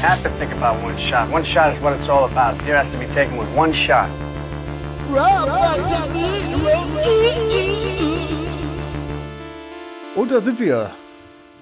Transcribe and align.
Have 0.00 0.22
to 0.22 0.30
think 0.38 0.52
about 0.52 0.82
one 0.82 0.96
shot. 0.96 1.30
One 1.30 1.44
shot 1.44 1.74
is 1.74 1.82
what 1.82 1.92
it's 1.92 2.08
all 2.08 2.24
about. 2.24 2.60
Here 2.62 2.76
has 2.76 2.90
to 2.92 2.98
be 2.98 3.06
taken 3.14 3.36
with 3.36 3.48
one 3.54 3.72
shot. 3.72 4.08
Und 10.16 10.30
da 10.30 10.40
sind 10.40 10.58
wir. 10.58 10.90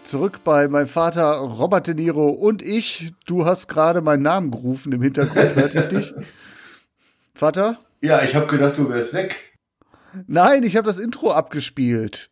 Zurück 0.05 0.45
bei 0.45 0.69
meinem 0.69 0.87
Vater 0.87 1.37
Robert 1.37 1.87
De 1.87 1.95
Niro 1.95 2.29
und 2.29 2.63
ich. 2.63 3.13
Du 3.27 3.45
hast 3.45 3.69
gerade 3.69 4.01
meinen 4.01 4.23
Namen 4.23 4.51
gerufen 4.51 4.93
im 4.93 5.03
Hintergrund, 5.03 5.55
hörte 5.57 5.81
ich 5.81 5.87
dich? 5.87 6.15
Vater? 7.35 7.79
Ja, 8.01 8.23
ich 8.23 8.35
habe 8.35 8.47
gedacht, 8.47 8.79
du 8.79 8.89
wärst 8.89 9.13
weg. 9.13 9.37
Nein, 10.27 10.63
ich 10.63 10.77
habe 10.77 10.87
das 10.87 10.99
Intro 10.99 11.33
abgespielt. 11.33 12.31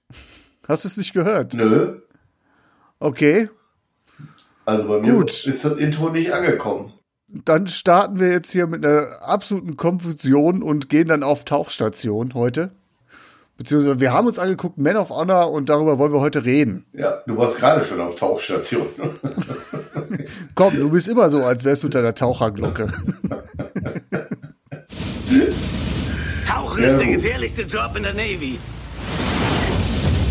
Hast 0.68 0.84
du 0.84 0.88
es 0.88 0.96
nicht 0.96 1.12
gehört? 1.12 1.52
Nö. 1.54 2.01
Okay, 2.98 3.51
Also 4.67 4.87
bei 4.89 4.99
mir 4.99 5.13
Gut. 5.13 5.47
ist 5.47 5.65
das 5.65 5.79
Intro 5.79 6.11
nicht 6.11 6.33
angekommen. 6.33 6.93
dann 7.29 7.67
starten 7.69 8.19
wir 8.19 8.31
jetzt 8.31 8.51
hier 8.53 8.67
mit 8.67 8.85
einer 8.85 9.07
absoluten 9.23 9.77
Konfusion 9.77 10.63
und 10.63 10.89
gehen 10.89 11.09
dann 11.09 11.23
auf 11.23 11.45
Tauchstation 11.45 12.35
heute. 12.35 12.73
Beziehungsweise 13.57 14.01
wir 14.01 14.13
haben 14.13 14.27
uns 14.27 14.39
angeguckt 14.39 14.77
Man 14.77 14.97
of 14.97 15.09
Honor 15.11 15.51
und 15.51 15.69
darüber 15.69 15.99
wollen 15.99 16.13
wir 16.13 16.21
heute 16.21 16.45
reden. 16.45 16.85
Ja, 16.93 17.23
du 17.27 17.37
warst 17.39 17.57
gerade 17.59 17.85
schon 17.85 18.01
auf 18.01 18.17
Tauchstation. 18.17 18.87
Komm, 20.55 20.79
du 20.79 20.91
bist 20.91 21.09
immer 21.09 21.31
so, 21.31 21.43
als 21.43 21.65
wärst 21.65 21.85
du 21.85 21.87
unter 21.87 22.03
der 22.03 22.15
Taucherglocke. 22.15 22.89
Tauchen 26.47 26.83
Ja, 26.83 26.89
ist 26.91 26.99
der 26.99 27.07
gefährlichste 27.07 27.63
Job 27.63 27.97
in 27.97 28.03
der 28.03 28.15
Navy. 28.15 28.59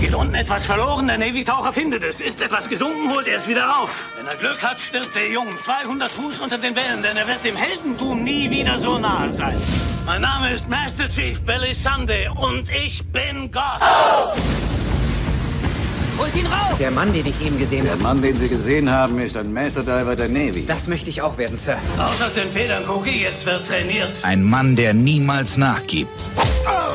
Geht 0.01 0.13
unten 0.13 0.35
etwas 0.35 0.65
verloren, 0.65 1.07
der 1.07 1.17
Navy-Taucher 1.17 1.71
findet 1.71 2.03
es. 2.03 2.19
Ist 2.19 2.41
etwas 2.41 2.67
gesunken, 2.67 3.13
holt 3.13 3.27
er 3.27 3.38
es 3.38 3.47
wieder 3.47 3.63
rauf. 3.63 4.11
Wenn 4.17 4.27
er 4.27 4.35
Glück 4.35 4.61
hat, 4.61 4.77
stirbt 4.77 5.15
der 5.15 5.31
Jung 5.31 5.47
200 5.57 6.11
Fuß 6.11 6.39
unter 6.39 6.57
den 6.57 6.75
Wellen, 6.75 7.01
denn 7.01 7.15
er 7.15 7.25
wird 7.27 7.43
dem 7.45 7.55
Heldentum 7.55 8.21
nie 8.21 8.49
wieder 8.49 8.77
so 8.77 8.99
nahe 8.99 9.31
sein. 9.31 9.55
Mein 10.05 10.21
Name 10.21 10.51
ist 10.51 10.67
Master 10.67 11.07
Chief 11.09 11.41
Billy 11.41 11.73
Sunday 11.73 12.27
und 12.27 12.69
ich 12.69 13.05
bin 13.11 13.49
Gott. 13.49 13.81
Holt 16.17 16.35
ihn 16.35 16.45
raus! 16.47 16.77
Der 16.80 16.91
Mann, 16.91 17.11
den 17.13 17.25
ich 17.25 17.39
eben 17.45 17.58
gesehen 17.59 17.83
Der 17.83 17.94
habe, 17.94 18.03
Mann, 18.03 18.21
den 18.21 18.38
Sie 18.38 18.47
gesehen 18.47 18.89
haben, 18.89 19.19
ist 19.19 19.35
ein 19.38 19.52
Master 19.53 19.81
Diver 19.83 20.16
der 20.16 20.30
Navy. 20.30 20.66
das 20.66 20.88
möchte 20.88 21.09
ich 21.09 21.22
auch 21.22 21.38
werden, 21.38 21.57
Sir. 21.57 21.77
Raus 21.97 22.22
aus 22.25 22.33
den 22.33 22.49
Federn, 22.52 22.88
Cookie, 22.89 23.22
jetzt 23.22 23.45
wird 23.45 23.67
trainiert. 23.67 24.11
Ein 24.23 24.44
Mann, 24.44 24.75
der 24.75 24.94
niemals 24.94 25.57
nachgibt. 25.57 26.11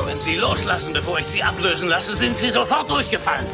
Wenn 0.05 0.19
Sie 0.19 0.35
loslassen, 0.35 0.93
bevor 0.93 1.19
ich 1.19 1.25
Sie 1.25 1.41
ablösen 1.43 1.87
lasse, 1.89 2.15
sind 2.15 2.35
Sie 2.35 2.49
sofort 2.49 2.89
durchgefallen. 2.89 3.45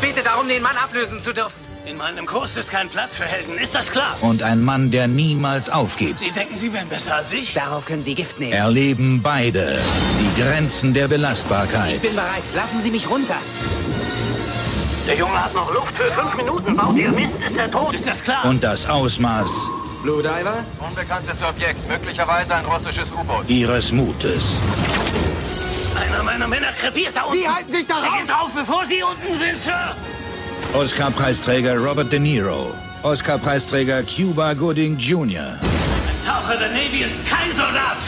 Bete 0.00 0.22
darum, 0.22 0.48
den 0.48 0.62
Mann 0.62 0.76
ablösen 0.82 1.18
zu 1.20 1.32
dürfen. 1.32 1.60
In 1.84 1.96
meinem 1.98 2.26
Kurs 2.26 2.56
ist 2.56 2.70
kein 2.70 2.88
Platz 2.88 3.14
für 3.14 3.24
Helden, 3.24 3.56
ist 3.58 3.72
das 3.74 3.90
klar? 3.92 4.16
Und 4.20 4.42
ein 4.42 4.64
Mann, 4.64 4.90
der 4.90 5.06
niemals 5.06 5.70
aufgibt. 5.70 6.18
Sie 6.18 6.32
denken, 6.32 6.56
Sie 6.56 6.72
wären 6.72 6.88
besser 6.88 7.14
als 7.16 7.32
ich? 7.32 7.54
Darauf 7.54 7.86
können 7.86 8.02
Sie 8.02 8.14
Gift 8.16 8.40
nehmen. 8.40 8.52
Erleben 8.52 9.20
beide 9.22 9.78
die 10.20 10.42
Grenzen 10.42 10.94
der 10.94 11.06
Belastbarkeit. 11.06 11.94
Ich 11.96 12.00
bin 12.00 12.14
bereit. 12.16 12.42
Lassen 12.56 12.82
Sie 12.82 12.90
mich 12.90 13.08
runter. 13.08 13.36
Der 15.06 15.14
Junge 15.16 15.42
hat 15.44 15.54
noch 15.54 15.72
Luft 15.72 15.96
für 15.96 16.10
fünf 16.10 16.34
Minuten. 16.36 16.74
Baut 16.76 16.96
ihr 16.96 17.10
Mist, 17.12 17.34
ist 17.44 17.56
er 17.56 17.70
tot. 17.70 17.94
Ist 17.94 18.06
das 18.06 18.22
klar? 18.22 18.44
Und 18.44 18.62
das 18.62 18.88
Ausmaß 18.88 19.46
Blue 20.02 20.22
Diver? 20.22 20.64
Unbekanntes 20.80 21.42
Objekt, 21.42 21.88
möglicherweise 21.88 22.54
ein 22.56 22.64
russisches 22.64 23.10
U-Boot. 23.12 23.48
ihres 23.48 23.92
Mutes. 23.92 24.54
einer 25.96 26.22
meiner 26.22 26.46
Männer 26.48 26.72
krepiert 26.80 27.16
da 27.16 27.22
unten. 27.22 27.38
Sie 27.38 27.48
halten 27.48 27.70
sich 27.70 27.86
darauf! 27.86 28.04
Er 28.14 28.20
geht 28.20 28.30
drauf, 28.30 28.50
bevor 28.54 28.84
Sie 28.84 29.02
unten 29.02 29.38
sind, 29.38 29.58
Sir. 29.64 29.94
Oscar-Preisträger 30.74 31.76
Robert 31.78 32.12
De 32.12 32.18
Niro. 32.18 32.72
Oscar-Preisträger 33.02 34.02
Cuba 34.02 34.52
Gooding 34.54 34.98
Jr. 34.98 35.42
Ein 35.42 36.26
Taucher 36.26 36.56
der 36.58 36.70
Navy 36.70 37.04
ist 37.04 37.14
kein 37.28 37.50
Soldat. 37.52 37.98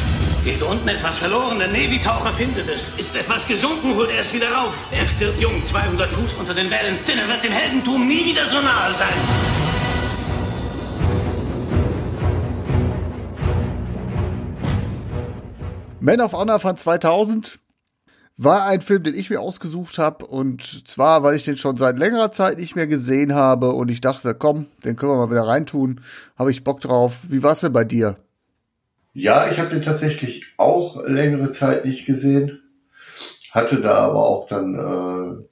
Geht 0.44 0.62
unten 0.62 0.88
etwas 0.88 1.18
verloren, 1.18 1.58
der 1.58 1.68
Navy-Taucher 1.68 2.32
findet 2.32 2.68
es. 2.68 2.90
Ist 2.96 3.14
etwas 3.16 3.46
gesunken, 3.46 3.94
holt 3.96 4.10
er 4.10 4.20
es 4.20 4.32
wieder 4.32 4.50
rauf. 4.50 4.86
Er 4.92 5.04
stirbt 5.04 5.40
jung, 5.40 5.64
200 5.64 6.10
Fuß 6.10 6.34
unter 6.34 6.54
den 6.54 6.70
Wellen, 6.70 6.96
denn 7.06 7.18
er 7.18 7.28
wird 7.28 7.42
dem 7.42 7.52
Heldentum 7.52 8.06
nie 8.06 8.24
wieder 8.24 8.46
so 8.46 8.60
nahe 8.60 8.92
sein. 8.92 9.08
Man 16.00 16.20
of 16.20 16.32
Honor 16.32 16.60
von 16.60 16.76
2000 16.76 17.58
war 18.36 18.66
ein 18.66 18.80
Film, 18.80 19.02
den 19.02 19.16
ich 19.16 19.30
mir 19.30 19.40
ausgesucht 19.40 19.98
habe. 19.98 20.24
Und 20.24 20.88
zwar, 20.88 21.24
weil 21.24 21.34
ich 21.34 21.44
den 21.44 21.56
schon 21.56 21.76
seit 21.76 21.98
längerer 21.98 22.30
Zeit 22.30 22.58
nicht 22.58 22.76
mehr 22.76 22.86
gesehen 22.86 23.34
habe. 23.34 23.72
Und 23.72 23.90
ich 23.90 24.00
dachte, 24.00 24.34
komm, 24.34 24.66
den 24.84 24.94
können 24.94 25.12
wir 25.12 25.16
mal 25.16 25.30
wieder 25.30 25.48
reintun. 25.48 26.00
Habe 26.38 26.52
ich 26.52 26.62
Bock 26.62 26.80
drauf. 26.80 27.18
Wie 27.24 27.42
war's 27.42 27.60
denn 27.60 27.72
bei 27.72 27.84
dir? 27.84 28.16
Ja, 29.12 29.48
ich 29.50 29.58
habe 29.58 29.70
den 29.70 29.82
tatsächlich 29.82 30.54
auch 30.56 31.02
längere 31.04 31.50
Zeit 31.50 31.84
nicht 31.84 32.06
gesehen. 32.06 32.62
Hatte 33.52 33.80
da 33.80 33.94
aber 33.96 34.24
auch 34.26 34.46
dann 34.46 35.44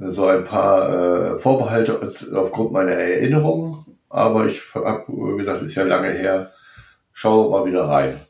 äh, 0.00 0.10
so 0.10 0.26
ein 0.26 0.44
paar 0.44 1.36
äh, 1.36 1.38
Vorbehalte 1.40 2.00
als- 2.00 2.32
aufgrund 2.32 2.72
meiner 2.72 2.92
Erinnerungen. 2.92 3.98
Aber 4.08 4.46
ich 4.46 4.60
habe 4.74 5.36
gesagt, 5.36 5.62
ist 5.62 5.74
ja 5.74 5.84
lange 5.84 6.10
her. 6.10 6.52
Schau 7.12 7.50
mal 7.50 7.64
wieder 7.66 7.84
rein. 7.88 8.20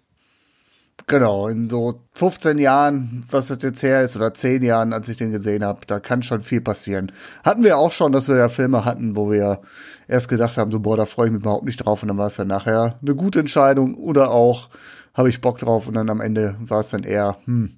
Genau, 1.06 1.48
in 1.48 1.68
so 1.68 2.00
15 2.14 2.58
Jahren, 2.58 3.26
was 3.30 3.48
das 3.48 3.62
jetzt 3.62 3.82
her 3.82 4.02
ist, 4.02 4.16
oder 4.16 4.32
10 4.32 4.62
Jahren, 4.62 4.92
als 4.94 5.08
ich 5.08 5.18
den 5.18 5.32
gesehen 5.32 5.62
habe, 5.62 5.80
da 5.86 6.00
kann 6.00 6.22
schon 6.22 6.40
viel 6.40 6.62
passieren. 6.62 7.12
Hatten 7.44 7.62
wir 7.62 7.76
auch 7.76 7.92
schon, 7.92 8.12
dass 8.12 8.28
wir 8.28 8.36
ja 8.36 8.48
Filme 8.48 8.86
hatten, 8.86 9.14
wo 9.14 9.30
wir 9.30 9.60
erst 10.08 10.28
gedacht 10.28 10.56
haben, 10.56 10.72
so, 10.72 10.80
boah, 10.80 10.96
da 10.96 11.04
freue 11.04 11.26
ich 11.26 11.32
mich 11.32 11.42
überhaupt 11.42 11.66
nicht 11.66 11.76
drauf 11.76 12.02
und 12.02 12.08
dann 12.08 12.16
war 12.16 12.28
es 12.28 12.36
dann 12.36 12.48
nachher 12.48 12.98
eine 13.02 13.14
gute 13.14 13.40
Entscheidung 13.40 13.94
oder 13.94 14.30
auch 14.30 14.70
habe 15.12 15.28
ich 15.28 15.42
Bock 15.42 15.58
drauf 15.58 15.88
und 15.88 15.94
dann 15.94 16.08
am 16.08 16.20
Ende 16.20 16.56
war 16.58 16.80
es 16.80 16.90
dann 16.90 17.04
eher, 17.04 17.36
hm, 17.44 17.76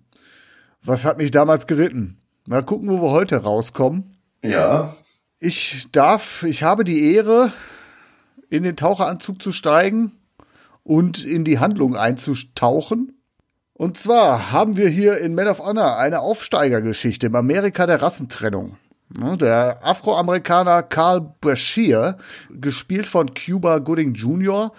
was 0.84 1.04
hat 1.04 1.18
mich 1.18 1.32
damals 1.32 1.66
geritten? 1.66 2.18
Mal 2.46 2.62
gucken, 2.62 2.88
wo 2.88 3.02
wir 3.02 3.10
heute 3.10 3.42
rauskommen. 3.42 4.16
Ja, 4.42 4.94
Ich 5.38 5.88
darf, 5.92 6.44
ich 6.44 6.62
habe 6.62 6.84
die 6.84 7.12
Ehre, 7.12 7.52
in 8.48 8.62
den 8.62 8.76
Taucheranzug 8.76 9.42
zu 9.42 9.52
steigen 9.52 10.12
und 10.82 11.24
in 11.24 11.44
die 11.44 11.58
Handlung 11.58 11.96
einzutauchen. 11.96 13.15
Und 13.78 13.98
zwar 13.98 14.52
haben 14.52 14.78
wir 14.78 14.88
hier 14.88 15.18
in 15.18 15.34
Man 15.34 15.48
of 15.48 15.58
Honor 15.58 15.98
eine 15.98 16.20
Aufsteigergeschichte 16.20 17.26
im 17.26 17.34
Amerika 17.34 17.86
der 17.86 18.00
Rassentrennung. 18.00 18.78
Der 19.10 19.80
Afroamerikaner 19.82 20.82
Carl 20.82 21.34
Bashir, 21.40 22.16
gespielt 22.50 23.06
von 23.06 23.34
Cuba 23.34 23.78
Gooding 23.78 24.14
Jr., 24.14 24.72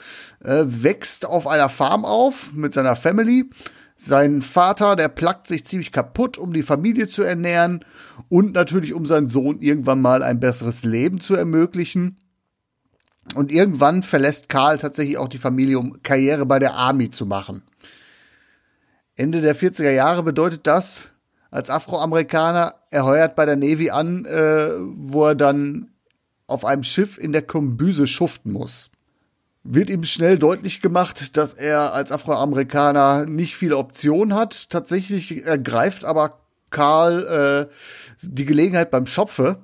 äh, 0.44 0.64
wächst 0.66 1.26
auf 1.26 1.46
einer 1.48 1.70
Farm 1.70 2.06
auf 2.06 2.54
mit 2.54 2.74
seiner 2.74 2.96
Family. 2.96 3.50
Sein 3.96 4.42
Vater, 4.42 4.96
der 4.96 5.10
plackt 5.10 5.48
sich 5.48 5.66
ziemlich 5.66 5.92
kaputt, 5.92 6.40
um 6.40 6.52
die 6.52 6.64
Familie 6.64 7.08
zu 7.08 7.22
ernähren 7.22 7.86
und 8.30 8.54
natürlich 8.54 8.94
um 8.94 9.06
seinen 9.06 9.30
Sohn 9.30 9.62
irgendwann 9.62 10.02
mal 10.02 10.24
ein 10.24 10.40
besseres 10.40 10.84
Leben 10.84 11.22
zu 11.22 11.36
ermöglichen. 11.36 12.18
Und 13.36 13.52
irgendwann 13.52 14.02
verlässt 14.04 14.50
Karl 14.50 14.78
tatsächlich 14.78 15.18
auch 15.18 15.30
die 15.30 15.38
Familie, 15.38 15.78
um 15.78 16.02
Karriere 16.02 16.46
bei 16.46 16.60
der 16.60 16.74
Army 16.74 17.12
zu 17.12 17.26
machen. 17.28 17.62
Ende 19.18 19.42
der 19.42 19.56
40er 19.56 19.90
Jahre 19.90 20.22
bedeutet 20.22 20.68
das, 20.68 21.12
als 21.50 21.72
Afroamerikaner, 21.72 22.76
er 22.92 23.04
heuert 23.04 23.36
bei 23.36 23.46
der 23.46 23.56
Navy 23.56 23.90
an, 23.90 24.26
äh, 24.26 24.70
wo 24.78 25.26
er 25.26 25.36
dann 25.36 25.90
auf 26.46 26.64
einem 26.64 26.84
Schiff 26.84 27.18
in 27.18 27.34
der 27.34 27.42
Kombüse 27.42 28.06
schuften 28.06 28.52
muss. 28.52 28.92
Wird 29.64 29.90
ihm 29.90 30.04
schnell 30.04 30.38
deutlich 30.38 30.82
gemacht, 30.82 31.36
dass 31.36 31.56
er 31.56 31.94
als 31.94 32.12
Afroamerikaner 32.12 33.26
nicht 33.26 33.56
viele 33.56 33.78
Optionen 33.78 34.36
hat. 34.36 34.70
Tatsächlich 34.70 35.46
ergreift 35.46 36.06
aber 36.06 36.40
Karl 36.70 37.70
äh, 37.70 37.74
die 38.22 38.46
Gelegenheit 38.46 38.92
beim 38.92 39.08
Schopfe, 39.08 39.64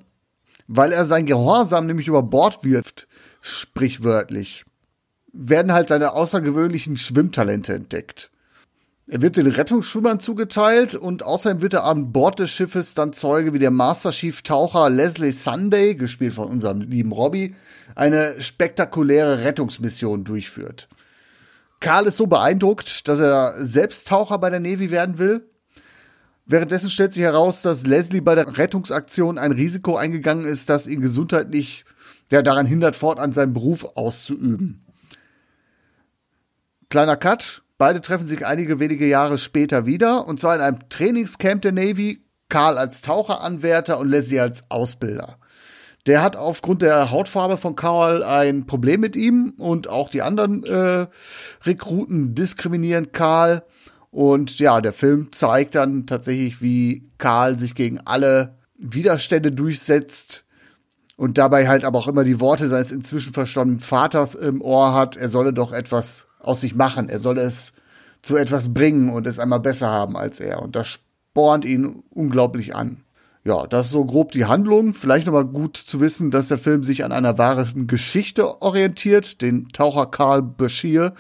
weil 0.67 0.91
er 0.91 1.05
sein 1.05 1.27
Gehorsam 1.27 1.85
nämlich 1.85 2.07
über 2.07 2.23
Bord 2.23 2.63
wirft, 2.63 3.07
sprichwörtlich, 3.39 4.65
werden 5.31 5.73
halt 5.73 5.89
seine 5.89 6.13
außergewöhnlichen 6.13 6.97
Schwimmtalente 6.97 7.73
entdeckt. 7.75 8.31
Er 9.05 9.21
wird 9.21 9.35
den 9.35 9.47
Rettungsschwimmern 9.47 10.21
zugeteilt 10.21 10.95
und 10.95 11.23
außerdem 11.23 11.61
wird 11.61 11.73
er 11.73 11.83
an 11.83 12.13
Bord 12.13 12.39
des 12.39 12.50
Schiffes 12.50 12.94
dann 12.94 13.11
Zeuge, 13.11 13.53
wie 13.53 13.59
der 13.59 13.71
Master 13.71 14.11
Chief 14.11 14.41
Taucher 14.44 14.89
Leslie 14.89 15.33
Sunday, 15.33 15.95
gespielt 15.95 16.33
von 16.33 16.47
unserem 16.47 16.81
lieben 16.81 17.11
Robbie, 17.11 17.53
eine 17.95 18.41
spektakuläre 18.41 19.44
Rettungsmission 19.44 20.23
durchführt. 20.23 20.88
Karl 21.81 22.07
ist 22.07 22.15
so 22.15 22.27
beeindruckt, 22.27 23.09
dass 23.09 23.19
er 23.19 23.55
selbst 23.57 24.07
Taucher 24.07 24.38
bei 24.38 24.50
der 24.50 24.61
Navy 24.61 24.89
werden 24.89 25.17
will. 25.17 25.50
Währenddessen 26.45 26.89
stellt 26.89 27.13
sich 27.13 27.23
heraus, 27.23 27.61
dass 27.61 27.85
Leslie 27.85 28.21
bei 28.21 28.35
der 28.35 28.57
Rettungsaktion 28.57 29.38
ein 29.38 29.51
Risiko 29.51 29.97
eingegangen 29.97 30.45
ist, 30.45 30.69
das 30.69 30.88
ihn 30.88 31.01
gesundheitlich 31.01 31.83
ja, 32.29 32.41
daran 32.41 32.65
hindert, 32.65 32.95
fortan 32.95 33.33
seinen 33.33 33.51
Beruf 33.51 33.83
auszuüben. 33.95 34.85
Kleiner 36.89 37.17
Cut. 37.17 37.62
Beide 37.83 38.00
treffen 38.00 38.25
sich 38.25 38.45
einige 38.45 38.80
wenige 38.80 39.06
Jahre 39.06 39.38
später 39.38 39.85
wieder, 39.85 40.25
und 40.25 40.39
zwar 40.39 40.56
in 40.56 40.62
einem 40.62 40.88
Trainingscamp 40.88 41.63
der 41.63 41.74
Navy. 41.74 42.25
Karl 42.47 42.77
als 42.77 43.01
Taucheranwärter 43.01 44.00
und 44.00 44.07
Leslie 44.07 44.39
als 44.39 44.62
Ausbilder. 44.69 45.38
Der 46.06 46.24
hat 46.24 46.38
aufgrund 46.38 46.81
der 46.81 47.12
Hautfarbe 47.12 47.57
von 47.57 47.75
Karl 47.75 48.24
ein 48.24 48.68
Problem 48.68 49.01
mit 49.01 49.18
ihm 49.18 49.56
und 49.57 49.89
auch 49.89 50.07
die 50.07 50.21
anderen 50.21 50.63
äh, 50.63 51.07
Rekruten 51.65 52.33
diskriminieren 52.33 53.12
Karl. 53.12 53.63
Und 54.12 54.59
ja, 54.59 54.79
der 54.79 54.94
Film 54.94 55.33
zeigt 55.33 55.75
dann 55.75 56.07
tatsächlich, 56.07 56.62
wie 56.62 57.12
Karl 57.18 57.57
sich 57.57 57.75
gegen 57.75 58.00
alle 58.06 58.59
Widerstände 58.77 59.51
durchsetzt 59.51 60.45
und 61.18 61.38
dabei 61.38 61.68
halt 61.68 61.83
aber 61.83 62.00
auch 62.00 62.07
immer 62.07 62.24
die 62.24 62.39
Worte 62.39 62.69
seines 62.69 62.91
inzwischen 62.91 63.33
verstorbenen 63.33 63.81
Vaters 63.81 64.36
im 64.36 64.62
Ohr 64.62 64.94
hat, 64.94 65.18
er 65.18 65.27
solle 65.27 65.51
doch 65.51 65.74
etwas 65.74 66.27
aus 66.43 66.61
sich 66.61 66.75
machen, 66.75 67.09
er 67.09 67.19
solle 67.19 67.41
es 67.41 67.73
zu 68.21 68.35
etwas 68.37 68.73
bringen 68.73 69.09
und 69.09 69.27
es 69.27 69.39
einmal 69.39 69.59
besser 69.59 69.89
haben 69.89 70.15
als 70.15 70.39
er. 70.39 70.61
Und 70.61 70.75
das 70.75 70.87
spornt 70.87 71.65
ihn 71.65 72.03
unglaublich 72.09 72.75
an. 72.75 73.03
Ja, 73.45 73.67
das 73.67 73.87
ist 73.87 73.91
so 73.91 74.05
grob 74.05 74.31
die 74.31 74.45
Handlung. 74.45 74.93
Vielleicht 74.93 75.25
nochmal 75.25 75.45
gut 75.45 75.75
zu 75.75 75.99
wissen, 75.99 76.31
dass 76.31 76.47
der 76.47 76.57
Film 76.57 76.83
sich 76.83 77.03
an 77.03 77.11
einer 77.11 77.37
wahren 77.37 77.87
Geschichte 77.87 78.61
orientiert. 78.61 79.41
Den 79.41 79.67
Taucher 79.69 80.05
Karl 80.05 80.41
Bashir, 80.41 81.13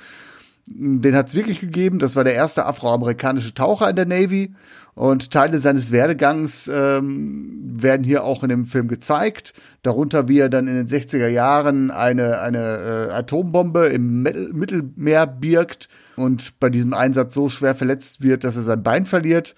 den 0.65 1.15
hat 1.15 1.27
es 1.27 1.35
wirklich 1.35 1.59
gegeben. 1.59 1.99
Das 1.99 2.15
war 2.15 2.23
der 2.23 2.35
erste 2.35 2.65
afroamerikanische 2.65 3.53
Taucher 3.53 3.89
in 3.89 3.95
der 3.95 4.05
Navy. 4.05 4.53
Und 4.95 5.31
Teile 5.31 5.59
seines 5.59 5.91
Werdegangs 5.91 6.69
ähm, 6.71 7.59
werden 7.63 8.03
hier 8.03 8.23
auch 8.23 8.43
in 8.43 8.49
dem 8.49 8.65
Film 8.65 8.87
gezeigt. 8.87 9.53
Darunter, 9.81 10.27
wie 10.27 10.37
er 10.39 10.49
dann 10.49 10.67
in 10.67 10.75
den 10.75 10.87
60er 10.87 11.27
Jahren 11.27 11.89
eine, 11.89 12.39
eine 12.41 13.09
äh, 13.09 13.11
Atombombe 13.11 13.87
im 13.87 14.21
Mittelmeer 14.21 15.25
birgt 15.25 15.89
und 16.15 16.59
bei 16.59 16.69
diesem 16.69 16.93
Einsatz 16.93 17.33
so 17.33 17.49
schwer 17.49 17.73
verletzt 17.73 18.21
wird, 18.21 18.43
dass 18.43 18.55
er 18.55 18.61
sein 18.61 18.83
Bein 18.83 19.07
verliert. 19.07 19.55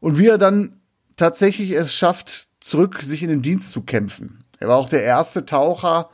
Und 0.00 0.18
wie 0.18 0.28
er 0.28 0.38
dann 0.38 0.80
tatsächlich 1.16 1.72
es 1.72 1.94
schafft, 1.94 2.48
zurück 2.60 3.02
sich 3.02 3.22
in 3.22 3.28
den 3.28 3.42
Dienst 3.42 3.70
zu 3.70 3.82
kämpfen. 3.82 4.44
Er 4.60 4.68
war 4.68 4.78
auch 4.78 4.88
der 4.88 5.02
erste 5.02 5.44
Taucher 5.44 6.08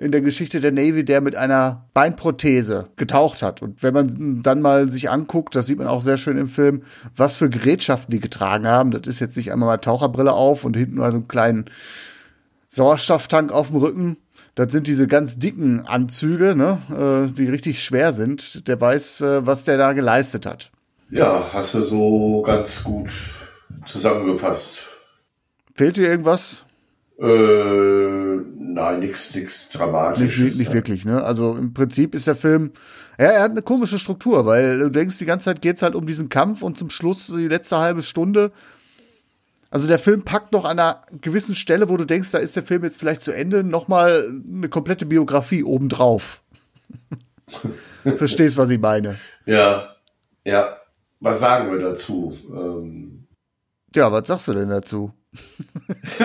in 0.00 0.12
der 0.12 0.22
Geschichte 0.22 0.60
der 0.60 0.72
Navy, 0.72 1.04
der 1.04 1.20
mit 1.20 1.36
einer 1.36 1.84
Beinprothese 1.92 2.88
getaucht 2.96 3.42
hat. 3.42 3.60
Und 3.60 3.82
wenn 3.82 3.92
man 3.92 4.42
dann 4.42 4.62
mal 4.62 4.88
sich 4.88 5.10
anguckt, 5.10 5.54
das 5.54 5.66
sieht 5.66 5.76
man 5.76 5.86
auch 5.86 6.00
sehr 6.00 6.16
schön 6.16 6.38
im 6.38 6.46
Film, 6.46 6.82
was 7.14 7.36
für 7.36 7.50
Gerätschaften 7.50 8.10
die 8.10 8.18
getragen 8.18 8.66
haben. 8.66 8.92
Das 8.92 9.06
ist 9.06 9.20
jetzt 9.20 9.36
nicht 9.36 9.52
einmal 9.52 9.66
mal 9.66 9.76
Taucherbrille 9.76 10.32
auf 10.32 10.64
und 10.64 10.74
hinten 10.74 10.96
mal 10.96 11.10
so 11.10 11.18
einen 11.18 11.28
kleinen 11.28 11.66
Sauerstofftank 12.68 13.52
auf 13.52 13.68
dem 13.68 13.76
Rücken. 13.76 14.16
Das 14.54 14.72
sind 14.72 14.86
diese 14.86 15.06
ganz 15.06 15.38
dicken 15.38 15.86
Anzüge, 15.86 16.56
ne, 16.56 16.78
äh, 17.28 17.30
die 17.30 17.50
richtig 17.50 17.84
schwer 17.84 18.14
sind. 18.14 18.66
Der 18.68 18.80
weiß, 18.80 19.20
äh, 19.20 19.46
was 19.46 19.66
der 19.66 19.76
da 19.76 19.92
geleistet 19.92 20.46
hat. 20.46 20.70
Ja, 21.10 21.44
hast 21.52 21.74
du 21.74 21.82
so 21.82 22.40
ganz 22.40 22.82
gut 22.82 23.10
zusammengefasst. 23.84 24.84
Fehlt 25.74 25.96
dir 25.98 26.08
irgendwas? 26.08 26.64
Äh, 27.20 28.36
nein, 28.56 29.00
nichts 29.00 29.34
nix 29.34 29.68
Dramatisches. 29.70 30.38
Nicht, 30.38 30.58
nicht 30.58 30.72
wirklich, 30.72 31.04
ne? 31.04 31.22
Also 31.22 31.54
im 31.54 31.74
Prinzip 31.74 32.14
ist 32.14 32.26
der 32.26 32.34
Film, 32.34 32.72
ja, 33.18 33.26
er 33.26 33.42
hat 33.42 33.50
eine 33.50 33.62
komische 33.62 33.98
Struktur, 33.98 34.46
weil 34.46 34.78
du 34.78 34.88
denkst, 34.88 35.18
die 35.18 35.26
ganze 35.26 35.44
Zeit 35.44 35.60
geht's 35.60 35.82
halt 35.82 35.94
um 35.94 36.06
diesen 36.06 36.30
Kampf 36.30 36.62
und 36.62 36.78
zum 36.78 36.88
Schluss, 36.88 37.26
die 37.26 37.48
letzte 37.48 37.78
halbe 37.78 38.00
Stunde, 38.00 38.52
also 39.70 39.86
der 39.86 39.98
Film 39.98 40.24
packt 40.24 40.52
noch 40.52 40.64
an 40.64 40.78
einer 40.78 41.02
gewissen 41.20 41.54
Stelle, 41.54 41.88
wo 41.88 41.96
du 41.96 42.04
denkst, 42.04 42.32
da 42.32 42.38
ist 42.38 42.56
der 42.56 42.64
Film 42.64 42.82
jetzt 42.82 42.98
vielleicht 42.98 43.22
zu 43.22 43.32
Ende, 43.32 43.62
nochmal 43.62 44.28
eine 44.52 44.68
komplette 44.68 45.06
Biografie 45.06 45.62
obendrauf. 45.62 46.42
Verstehst, 48.16 48.56
was 48.56 48.70
ich 48.70 48.80
meine? 48.80 49.16
Ja, 49.46 49.94
ja. 50.44 50.76
Was 51.20 51.38
sagen 51.38 51.70
wir 51.70 51.78
dazu? 51.78 52.36
Ähm 52.52 53.26
ja, 53.94 54.10
was 54.10 54.26
sagst 54.26 54.48
du 54.48 54.54
denn 54.54 54.70
dazu? 54.70 55.12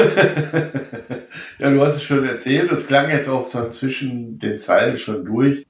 ja, 1.60 1.70
du 1.70 1.82
hast 1.82 1.98
es 1.98 2.04
schon 2.04 2.26
erzählt. 2.26 2.72
Es 2.72 2.88
klang 2.88 3.10
jetzt 3.10 3.30
auch 3.30 3.48
so 3.48 3.68
zwischen 3.70 4.40
den 4.40 4.58
Zeilen 4.58 4.98
schon 4.98 5.24
durch. 5.26 5.66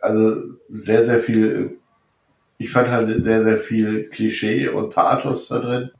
Also 0.00 0.42
sehr, 0.70 1.02
sehr 1.02 1.20
viel. 1.20 1.78
Ich 2.58 2.70
fand 2.70 2.88
halt 2.88 3.22
sehr, 3.22 3.44
sehr 3.44 3.58
viel 3.58 4.08
Klischee 4.08 4.68
und 4.68 4.94
Pathos 4.94 5.48
da 5.48 5.58
drin. 5.58 5.90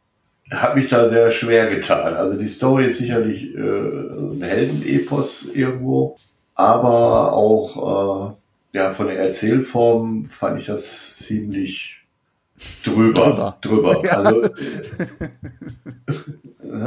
Hat 0.51 0.77
mich 0.77 0.89
da 0.89 1.07
sehr 1.09 1.31
schwer 1.31 1.67
getan. 1.67 2.15
Also 2.15 2.39
die 2.39 2.49
Story 2.49 2.87
ist 2.87 2.99
sicherlich 2.99 3.55
äh, 3.55 3.59
ein 3.59 4.43
Heldenepos 4.43 5.47
irgendwo, 5.53 6.17
aber 6.55 7.33
auch 7.33 8.33
äh, 8.33 8.79
ja 8.79 8.93
von 8.95 9.09
der 9.09 9.19
Erzählform 9.19 10.27
fand 10.27 10.61
ich 10.61 10.67
das 10.67 11.17
ziemlich 11.19 12.06
drüber. 12.85 13.59
Drüber. 13.61 14.03
drüber. 14.03 14.03
Ja. 14.05 14.13
Also, 14.13 14.51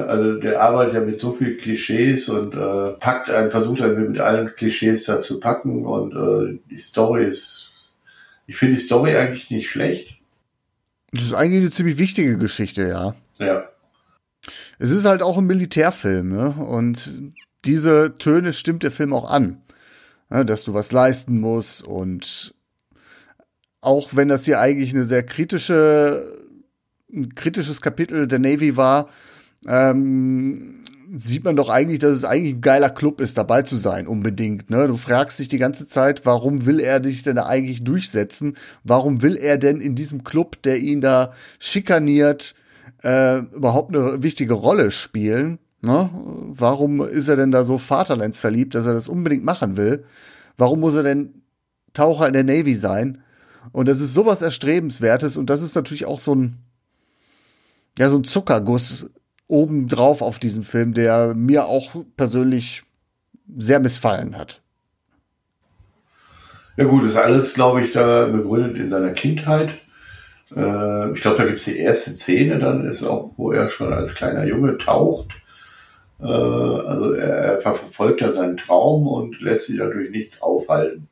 also 0.07 0.39
der 0.39 0.61
arbeitet 0.61 0.93
ja 0.93 1.01
mit 1.01 1.19
so 1.19 1.33
viel 1.33 1.57
Klischees 1.57 2.29
und 2.29 2.53
äh, 2.53 2.91
packt 2.99 3.29
einen, 3.29 3.49
versucht 3.49 3.81
einen 3.81 4.11
mit 4.11 4.19
allen 4.19 4.53
Klischees 4.55 5.05
da 5.05 5.21
zu 5.21 5.39
packen 5.39 5.85
und 5.85 6.13
äh, 6.13 6.59
die 6.69 6.77
Story 6.77 7.25
ist, 7.25 7.71
ich 8.45 8.55
finde 8.55 8.75
die 8.75 8.81
Story 8.81 9.15
eigentlich 9.15 9.49
nicht 9.49 9.69
schlecht. 9.69 10.19
Das 11.11 11.23
ist 11.23 11.33
eigentlich 11.33 11.61
eine 11.61 11.71
ziemlich 11.71 11.97
wichtige 11.97 12.37
Geschichte, 12.37 12.87
ja. 12.87 13.15
Ja. 13.37 13.69
Es 14.77 14.91
ist 14.91 15.05
halt 15.05 15.21
auch 15.21 15.37
ein 15.37 15.45
Militärfilm, 15.45 16.29
ne? 16.29 16.51
Und 16.51 17.09
diese 17.65 18.15
Töne 18.17 18.53
stimmt 18.53 18.83
der 18.83 18.91
Film 18.91 19.13
auch 19.13 19.29
an. 19.29 19.61
Ja, 20.31 20.43
dass 20.43 20.63
du 20.63 20.73
was 20.73 20.91
leisten 20.91 21.39
musst 21.39 21.83
und 21.83 22.53
auch 23.81 24.09
wenn 24.13 24.27
das 24.27 24.45
hier 24.45 24.59
eigentlich 24.59 24.93
eine 24.93 25.05
sehr 25.05 25.23
kritische, 25.23 26.37
ein 27.11 27.33
kritisches 27.35 27.81
Kapitel 27.81 28.27
der 28.27 28.39
Navy 28.39 28.77
war, 28.77 29.09
ähm, 29.67 30.83
sieht 31.15 31.43
man 31.43 31.55
doch 31.55 31.69
eigentlich, 31.69 31.99
dass 31.99 32.11
es 32.11 32.23
eigentlich 32.23 32.55
ein 32.55 32.61
geiler 32.61 32.89
Club 32.89 33.19
ist, 33.21 33.37
dabei 33.37 33.63
zu 33.63 33.77
sein, 33.77 34.07
unbedingt. 34.07 34.69
Ne? 34.69 34.87
Du 34.87 34.97
fragst 34.97 35.39
dich 35.39 35.47
die 35.47 35.57
ganze 35.57 35.87
Zeit, 35.87 36.25
warum 36.25 36.65
will 36.65 36.79
er 36.79 36.99
dich 36.99 37.23
denn 37.23 37.37
da 37.37 37.47
eigentlich 37.47 37.83
durchsetzen? 37.83 38.57
Warum 38.83 39.21
will 39.21 39.35
er 39.35 39.57
denn 39.57 39.81
in 39.81 39.95
diesem 39.95 40.23
Club, 40.23 40.61
der 40.63 40.77
ihn 40.77 41.01
da 41.01 41.33
schikaniert, 41.57 42.53
äh, 43.03 43.39
überhaupt 43.39 43.95
eine 43.95 44.21
wichtige 44.21 44.53
Rolle 44.53 44.91
spielen? 44.91 45.57
Ne? 45.81 46.09
Warum 46.13 47.01
ist 47.01 47.27
er 47.27 47.37
denn 47.37 47.51
da 47.51 47.63
so 47.63 47.77
vaterlandsverliebt, 47.77 48.75
dass 48.75 48.85
er 48.85 48.93
das 48.93 49.07
unbedingt 49.07 49.43
machen 49.43 49.77
will? 49.77 50.03
Warum 50.57 50.81
muss 50.81 50.95
er 50.95 51.03
denn 51.03 51.41
Taucher 51.93 52.27
in 52.27 52.33
der 52.33 52.43
Navy 52.43 52.75
sein? 52.75 53.23
Und 53.71 53.87
das 53.87 54.01
ist 54.01 54.13
sowas 54.13 54.41
Erstrebenswertes 54.41 55.37
und 55.37 55.49
das 55.49 55.61
ist 55.61 55.75
natürlich 55.75 56.05
auch 56.05 56.19
so 56.19 56.35
ein, 56.35 56.57
ja, 57.97 58.09
so 58.09 58.17
ein 58.17 58.23
Zuckerguss 58.23 59.09
obendrauf 59.47 60.21
auf 60.21 60.39
diesen 60.39 60.63
Film, 60.63 60.93
der 60.93 61.33
mir 61.33 61.65
auch 61.65 61.95
persönlich 62.15 62.83
sehr 63.57 63.79
missfallen 63.79 64.37
hat. 64.37 64.61
Ja 66.77 66.85
gut, 66.85 67.03
ist 67.03 67.17
alles, 67.17 67.53
glaube 67.53 67.81
ich, 67.81 67.91
da 67.91 68.27
begründet 68.27 68.77
in 68.77 68.89
seiner 68.89 69.11
Kindheit. 69.11 69.79
Äh, 70.55 71.11
ich 71.11 71.21
glaube, 71.21 71.37
da 71.37 71.45
gibt 71.45 71.57
es 71.57 71.65
die 71.65 71.77
erste 71.77 72.11
Szene, 72.11 72.57
dann 72.57 72.85
ist 72.85 73.03
auch, 73.03 73.31
wo 73.37 73.51
er 73.51 73.69
schon 73.69 73.91
als 73.91 74.15
kleiner 74.15 74.45
Junge 74.45 74.77
taucht. 74.77 75.33
Äh, 76.21 76.25
also 76.25 77.11
er, 77.11 77.35
er 77.35 77.59
verfolgt 77.59 78.21
ja 78.21 78.31
seinen 78.31 78.55
Traum 78.55 79.07
und 79.07 79.41
lässt 79.41 79.65
sich 79.65 79.77
dadurch 79.77 80.11
nichts 80.11 80.41
aufhalten 80.41 81.09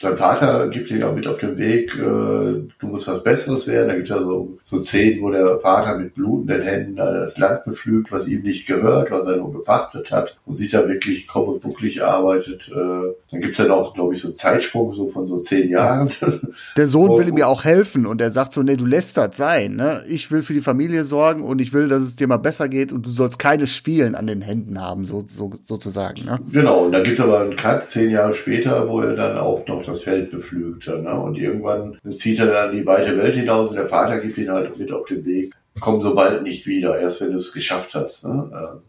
sein 0.00 0.16
Vater 0.16 0.68
gibt 0.68 0.90
ihm 0.90 1.02
auch 1.02 1.14
mit 1.14 1.26
auf 1.26 1.36
den 1.36 1.58
Weg, 1.58 1.94
äh, 1.94 2.00
du 2.00 2.86
musst 2.86 3.06
was 3.06 3.22
Besseres 3.22 3.66
werden. 3.66 3.88
Da 3.88 3.94
gibt 3.94 4.08
es 4.08 4.16
ja 4.16 4.22
so, 4.22 4.56
so 4.62 4.78
Szenen, 4.78 5.20
wo 5.20 5.30
der 5.30 5.60
Vater 5.60 5.98
mit 5.98 6.14
blutenden 6.14 6.62
Händen 6.62 6.96
das 6.96 7.36
Land 7.36 7.64
beflügt, 7.64 8.10
was 8.10 8.26
ihm 8.26 8.40
nicht 8.42 8.66
gehört, 8.66 9.10
was 9.10 9.26
er 9.26 9.36
nur 9.36 9.52
gepachtet 9.52 10.10
hat 10.10 10.38
und 10.46 10.54
sich 10.54 10.70
da 10.70 10.88
wirklich 10.88 11.28
krumm 11.28 11.50
und 11.50 11.60
bucklig 11.60 12.02
arbeitet. 12.02 12.70
Äh, 12.70 13.12
dann 13.30 13.40
gibt 13.40 13.52
es 13.52 13.58
dann 13.58 13.70
auch, 13.70 13.92
glaube 13.92 14.14
ich, 14.14 14.20
so 14.22 14.28
einen 14.28 14.34
Zeitsprung 14.34 14.94
so 14.94 15.08
von 15.08 15.26
so 15.26 15.36
zehn 15.36 15.68
Jahren. 15.68 16.10
Der 16.78 16.86
Sohn 16.86 17.18
will 17.18 17.28
ihm 17.28 17.36
ja 17.36 17.46
auch 17.46 17.64
helfen 17.64 18.06
und 18.06 18.22
er 18.22 18.30
sagt 18.30 18.54
so, 18.54 18.62
nee, 18.62 18.76
du 18.76 18.86
lässt 18.86 19.18
das 19.18 19.36
sein. 19.36 19.76
Ne? 19.76 20.02
Ich 20.08 20.30
will 20.30 20.42
für 20.42 20.54
die 20.54 20.62
Familie 20.62 21.04
sorgen 21.04 21.42
und 21.42 21.60
ich 21.60 21.74
will, 21.74 21.88
dass 21.88 22.02
es 22.02 22.16
dir 22.16 22.26
mal 22.26 22.38
besser 22.38 22.70
geht 22.70 22.90
und 22.92 23.04
du 23.04 23.10
sollst 23.10 23.38
keine 23.38 23.66
Schwielen 23.66 24.14
an 24.14 24.26
den 24.26 24.40
Händen 24.40 24.80
haben, 24.80 25.04
so, 25.04 25.24
so 25.26 25.52
sozusagen. 25.64 26.24
Ne? 26.24 26.38
Genau, 26.50 26.84
und 26.84 26.92
dann 26.92 27.02
gibt 27.02 27.18
es 27.18 27.22
aber 27.22 27.40
einen 27.40 27.56
Cut 27.56 27.84
zehn 27.84 28.10
Jahre 28.10 28.34
später, 28.34 28.88
wo 28.88 29.00
er 29.00 29.14
dann 29.14 29.36
auch 29.36 29.66
noch 29.66 29.89
etwas 29.90 30.02
feldbeflügter. 30.02 31.02
Ne? 31.02 31.14
Und 31.20 31.38
irgendwann 31.38 31.98
zieht 32.10 32.38
er 32.38 32.46
dann 32.46 32.74
die 32.74 32.86
weite 32.86 33.16
Welt 33.16 33.34
hinaus 33.34 33.70
und 33.70 33.76
der 33.76 33.88
Vater 33.88 34.18
gibt 34.18 34.38
ihn 34.38 34.50
halt 34.50 34.78
mit 34.78 34.92
auf 34.92 35.06
den 35.06 35.24
Weg. 35.24 35.54
Komm 35.80 36.00
so 36.00 36.14
bald 36.14 36.42
nicht 36.42 36.66
wieder, 36.66 36.98
erst 36.98 37.20
wenn 37.20 37.30
du 37.30 37.36
es 37.36 37.52
geschafft 37.52 37.94
hast. 37.94 38.26
Ne? 38.26 38.80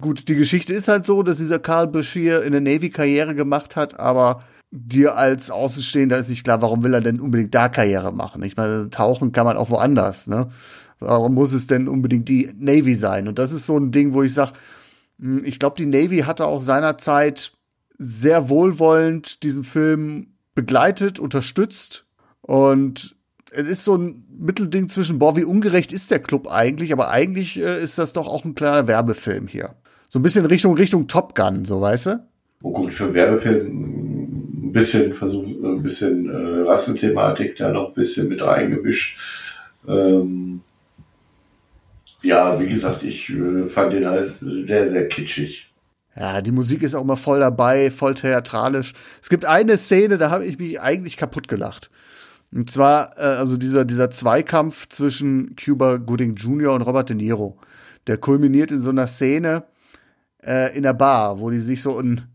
Gut, 0.00 0.28
die 0.28 0.36
Geschichte 0.36 0.74
ist 0.74 0.88
halt 0.88 1.04
so, 1.04 1.22
dass 1.22 1.38
dieser 1.38 1.58
Karl 1.58 1.88
Bashir 1.88 2.42
in 2.42 2.52
der 2.52 2.60
Navy 2.60 2.90
Karriere 2.90 3.34
gemacht 3.34 3.76
hat, 3.76 3.98
aber 3.98 4.42
dir 4.70 5.16
als 5.16 5.50
Außenstehender 5.50 6.18
ist 6.18 6.28
nicht 6.28 6.44
klar, 6.44 6.60
warum 6.60 6.84
will 6.84 6.92
er 6.92 7.00
denn 7.00 7.20
unbedingt 7.20 7.54
da 7.54 7.68
Karriere 7.68 8.12
machen? 8.12 8.42
Ich 8.42 8.56
meine, 8.56 8.90
tauchen 8.90 9.32
kann 9.32 9.46
man 9.46 9.56
auch 9.56 9.70
woanders, 9.70 10.26
ne? 10.26 10.48
Warum 10.98 11.34
muss 11.34 11.52
es 11.52 11.66
denn 11.66 11.88
unbedingt 11.88 12.28
die 12.28 12.50
Navy 12.58 12.94
sein? 12.94 13.28
Und 13.28 13.38
das 13.38 13.52
ist 13.52 13.66
so 13.66 13.76
ein 13.76 13.92
Ding, 13.92 14.14
wo 14.14 14.22
ich 14.22 14.32
sage, 14.32 14.52
hm, 15.18 15.44
ich 15.44 15.58
glaube, 15.58 15.76
die 15.76 15.86
Navy 15.86 16.20
hatte 16.20 16.46
auch 16.46 16.60
seinerzeit 16.60 17.52
sehr 17.98 18.48
wohlwollend 18.48 19.42
diesen 19.42 19.64
Film 19.64 20.35
begleitet, 20.56 21.20
unterstützt. 21.20 22.06
Und 22.40 23.14
es 23.52 23.68
ist 23.68 23.84
so 23.84 23.96
ein 23.96 24.24
Mittelding 24.36 24.88
zwischen, 24.88 25.20
boah, 25.20 25.36
wie 25.36 25.44
ungerecht 25.44 25.92
ist 25.92 26.10
der 26.10 26.18
Club 26.18 26.48
eigentlich? 26.50 26.92
Aber 26.92 27.10
eigentlich 27.10 27.60
äh, 27.60 27.80
ist 27.80 27.98
das 27.98 28.12
doch 28.12 28.26
auch 28.26 28.44
ein 28.44 28.56
kleiner 28.56 28.88
Werbefilm 28.88 29.46
hier. 29.46 29.76
So 30.08 30.18
ein 30.18 30.22
bisschen 30.22 30.46
Richtung, 30.46 30.74
Richtung 30.74 31.06
Top 31.06 31.36
Gun, 31.36 31.64
so 31.64 31.80
weißt 31.80 32.06
du? 32.06 32.26
Oh 32.62 32.72
gut, 32.72 32.92
für 32.92 33.04
einen 33.04 33.14
Werbefilm 33.14 33.66
ein 33.66 34.72
bisschen 34.72 35.14
versucht, 35.14 35.62
ein 35.62 35.82
bisschen 35.82 36.28
äh, 36.28 36.68
Rassenthematik 36.68 37.54
da 37.56 37.70
noch 37.70 37.88
ein 37.88 37.94
bisschen 37.94 38.28
mit 38.28 38.42
reingemischt. 38.42 39.18
Ähm, 39.86 40.62
ja, 42.22 42.58
wie 42.58 42.68
gesagt, 42.68 43.02
ich 43.02 43.30
äh, 43.30 43.68
fand 43.68 43.92
den 43.92 44.06
halt 44.06 44.34
sehr, 44.40 44.88
sehr 44.88 45.08
kitschig. 45.08 45.70
Ja, 46.18 46.40
die 46.40 46.52
Musik 46.52 46.82
ist 46.82 46.94
auch 46.94 47.02
immer 47.02 47.16
voll 47.16 47.40
dabei, 47.40 47.90
voll 47.90 48.14
theatralisch. 48.14 48.94
Es 49.20 49.28
gibt 49.28 49.44
eine 49.44 49.76
Szene, 49.76 50.16
da 50.16 50.30
habe 50.30 50.46
ich 50.46 50.58
mich 50.58 50.80
eigentlich 50.80 51.16
kaputt 51.16 51.46
gelacht. 51.46 51.90
Und 52.52 52.70
zwar, 52.70 53.18
äh, 53.18 53.22
also 53.22 53.56
dieser, 53.56 53.84
dieser 53.84 54.10
Zweikampf 54.10 54.88
zwischen 54.88 55.56
Cuba 55.56 55.96
Gooding 55.96 56.34
Jr. 56.34 56.72
und 56.72 56.82
Robert 56.82 57.10
De 57.10 57.16
Niro. 57.16 57.58
Der 58.06 58.16
kulminiert 58.18 58.70
in 58.70 58.80
so 58.80 58.90
einer 58.90 59.06
Szene 59.06 59.64
äh, 60.42 60.74
in 60.76 60.84
der 60.84 60.94
Bar, 60.94 61.40
wo 61.40 61.50
die 61.50 61.58
sich 61.58 61.82
so 61.82 61.98
ein 61.98 62.28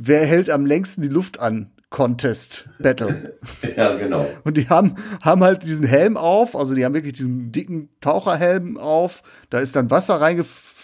Wer 0.00 0.24
hält 0.26 0.48
am 0.48 0.64
längsten 0.64 1.02
die 1.02 1.08
Luft 1.08 1.40
an? 1.40 1.72
Contest 1.90 2.68
Battle. 2.78 3.38
ja, 3.76 3.96
genau. 3.96 4.26
Und 4.44 4.56
die 4.56 4.68
haben, 4.68 4.94
haben 5.22 5.42
halt 5.42 5.62
diesen 5.62 5.86
Helm 5.86 6.16
auf, 6.16 6.54
also 6.54 6.74
die 6.74 6.84
haben 6.84 6.94
wirklich 6.94 7.14
diesen 7.14 7.50
dicken 7.50 7.88
Taucherhelm 8.00 8.76
auf. 8.76 9.22
Da 9.50 9.58
ist 9.58 9.74
dann 9.74 9.90
Wasser 9.90 10.20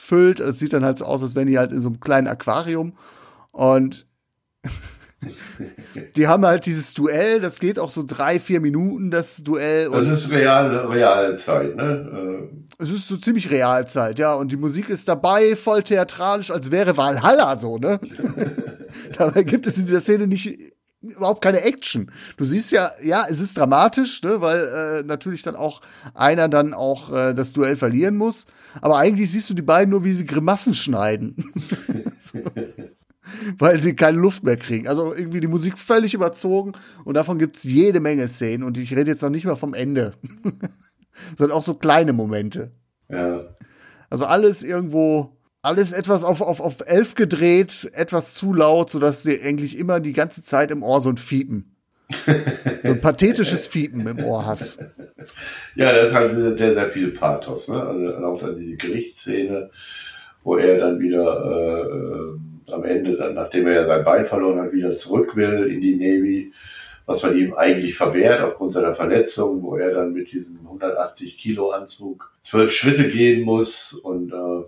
reingefüllt. 0.05 0.41
Es 0.41 0.59
sieht 0.59 0.73
dann 0.73 0.85
halt 0.85 0.99
so 0.99 1.05
aus, 1.05 1.23
als 1.23 1.35
wären 1.35 1.47
die 1.47 1.59
halt 1.59 1.73
in 1.73 1.81
so 1.81 1.89
einem 1.89 2.01
kleinen 2.01 2.29
Aquarium. 2.29 2.95
Und 3.53 4.07
die 6.17 6.27
haben 6.27 6.45
halt 6.45 6.67
dieses 6.67 6.95
Duell, 6.95 7.41
das 7.41 7.61
geht 7.61 7.79
auch 7.79 7.91
so 7.91 8.05
drei, 8.07 8.39
vier 8.39 8.61
Minuten, 8.61 9.11
das 9.11 9.43
Duell. 9.43 9.91
Das 9.91 10.07
ist 10.07 10.31
real, 10.31 10.75
reale 10.87 11.35
Zeit, 11.35 11.77
ne? 11.77 12.49
Es 12.79 12.91
ist 12.91 13.09
so 13.09 13.17
ziemlich 13.17 13.51
Realzeit, 13.51 14.19
ja. 14.19 14.35
Und 14.35 14.51
die 14.51 14.57
Musik 14.57 14.89
ist 14.89 15.09
dabei, 15.09 15.57
voll 15.57 15.83
theatralisch, 15.83 16.51
als 16.51 16.71
wäre 16.71 16.97
Valhalla 16.97 17.59
so, 17.59 17.79
ne? 17.79 18.01
Dabei 19.19 19.43
gibt 19.43 19.67
es 19.67 19.79
in 19.79 19.87
dieser 19.87 20.01
Szene 20.01 20.27
nicht 20.27 20.59
überhaupt 21.11 21.43
keine 21.43 21.63
Action. 21.63 22.11
Du 22.37 22.45
siehst 22.45 22.73
ja, 22.73 22.91
ja, 23.03 23.27
es 23.29 23.41
ist 23.41 23.57
dramatisch, 23.57 24.23
ne, 24.23 24.41
weil 24.41 24.61
äh, 24.61 25.03
natürlich 25.05 25.43
dann 25.43 25.57
auch 25.57 25.81
einer 26.15 26.49
dann 26.49 26.75
auch 26.75 27.13
äh, 27.13 27.35
das 27.35 27.53
Duell 27.53 27.77
verlieren 27.77 28.17
muss. 28.17 28.47
Aber 28.81 28.99
eigentlich 28.99 29.31
siehst 29.31 29.51
du 29.51 29.55
die 29.55 29.63
beiden 29.63 29.91
nur, 29.91 30.05
wie 30.05 30.13
sie 30.13 30.27
Grimassen 30.27 30.75
schneiden. 30.75 31.53
weil 33.59 33.81
sie 33.81 33.95
keine 33.95 34.19
Luft 34.19 34.45
mehr 34.45 34.57
kriegen. 34.57 34.89
Also 34.89 35.15
irgendwie 35.15 35.41
die 35.41 35.47
Musik 35.47 35.79
völlig 35.79 36.15
überzogen 36.15 36.73
und 37.05 37.15
davon 37.15 37.39
gibt's 37.39 37.65
jede 37.65 38.01
Menge 38.01 38.29
Szenen 38.29 38.65
und 38.65 38.79
ich 38.79 38.95
rede 38.95 39.11
jetzt 39.11 39.23
noch 39.23 39.31
nicht 39.31 39.47
mal 39.47 39.57
vom 39.57 39.75
Ende. 39.75 40.15
Sondern 41.39 41.57
auch 41.57 41.63
so 41.63 41.75
kleine 41.75 42.13
Momente. 42.13 42.73
Ja. 43.09 43.45
Also 44.11 44.27
alles 44.27 44.63
irgendwo 44.63 45.34
alles 45.65 45.93
etwas 45.93 46.25
auf, 46.25 46.43
auf, 46.43 46.61
auf 46.61 46.77
elf 46.87 47.15
gedreht, 47.15 47.91
etwas 47.95 48.35
zu 48.35 48.53
laut, 48.53 48.91
sodass 48.91 49.23
du 49.23 49.31
eigentlich 49.31 49.79
immer 49.79 49.99
die 49.99 50.13
ganze 50.13 50.43
Zeit 50.43 50.71
im 50.71 50.83
Ohr 50.83 51.01
so 51.01 51.09
ein 51.09 51.17
Fiepen. 51.17 51.75
so 52.85 52.93
ein 52.93 53.01
pathetisches 53.01 53.67
Fiepen 53.69 54.07
im 54.07 54.23
Ohr 54.25 54.45
hast. 54.45 54.79
Ja, 55.75 55.93
das 55.93 56.09
ist 56.09 56.15
halt 56.15 56.57
sehr, 56.57 56.75
sehr 56.75 56.91
viel 56.91 57.13
Pathos. 57.13 57.69
Ne? 57.69 57.83
Also 57.83 58.15
auch 58.15 58.39
dann 58.39 58.59
die 58.59 58.77
Gerichtsszene, 58.77 59.71
wo 60.43 60.59
er 60.59 60.79
dann 60.79 61.01
wieder 61.01 62.37
äh, 62.69 62.73
am 62.73 62.85
Ende, 62.85 63.17
dann, 63.17 63.33
nachdem 63.33 63.67
er 63.67 63.75
ja 63.75 63.87
sein 63.87 64.05
Bein 64.05 64.27
verloren 64.27 64.61
hat, 64.61 64.73
wieder 64.73 64.93
zurück 64.93 65.35
will 65.35 65.67
in 65.73 65.81
die 65.81 65.97
Navy, 65.97 66.53
was 67.07 67.23
man 67.23 67.37
ihm 67.37 67.55
eigentlich 67.55 67.97
verwehrt 67.97 68.43
aufgrund 68.43 68.73
seiner 68.73 68.95
Verletzung, 68.95 69.63
wo 69.63 69.77
er 69.77 69.93
dann 69.93 70.13
mit 70.13 70.31
diesem 70.31 70.59
180 70.59 71.39
Kilo 71.39 71.71
Anzug 71.71 72.35
zwölf 72.39 72.71
Schritte 72.71 73.09
gehen 73.09 73.43
muss 73.43 73.95
und 73.95 74.33
äh, 74.33 74.65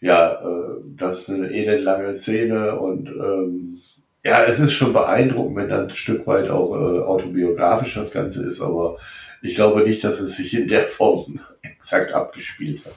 ja, 0.00 0.32
äh, 0.32 0.80
das 0.96 1.20
ist 1.20 1.30
eine 1.30 1.50
elendlange 1.50 2.12
Szene 2.14 2.78
und 2.78 3.08
ähm, 3.08 3.78
ja, 4.24 4.44
es 4.44 4.58
ist 4.58 4.72
schon 4.72 4.92
beeindruckend, 4.92 5.56
wenn 5.56 5.68
dann 5.68 5.84
ein 5.84 5.94
Stück 5.94 6.26
weit 6.26 6.50
auch 6.50 6.74
äh, 6.74 7.00
autobiografisch 7.00 7.94
das 7.94 8.10
Ganze 8.10 8.42
ist, 8.44 8.60
aber 8.60 8.96
ich 9.42 9.54
glaube 9.54 9.82
nicht, 9.82 10.02
dass 10.02 10.20
es 10.20 10.36
sich 10.36 10.56
in 10.58 10.66
der 10.66 10.86
Form 10.86 11.40
exakt 11.62 12.12
abgespielt 12.12 12.84
hat. 12.84 12.94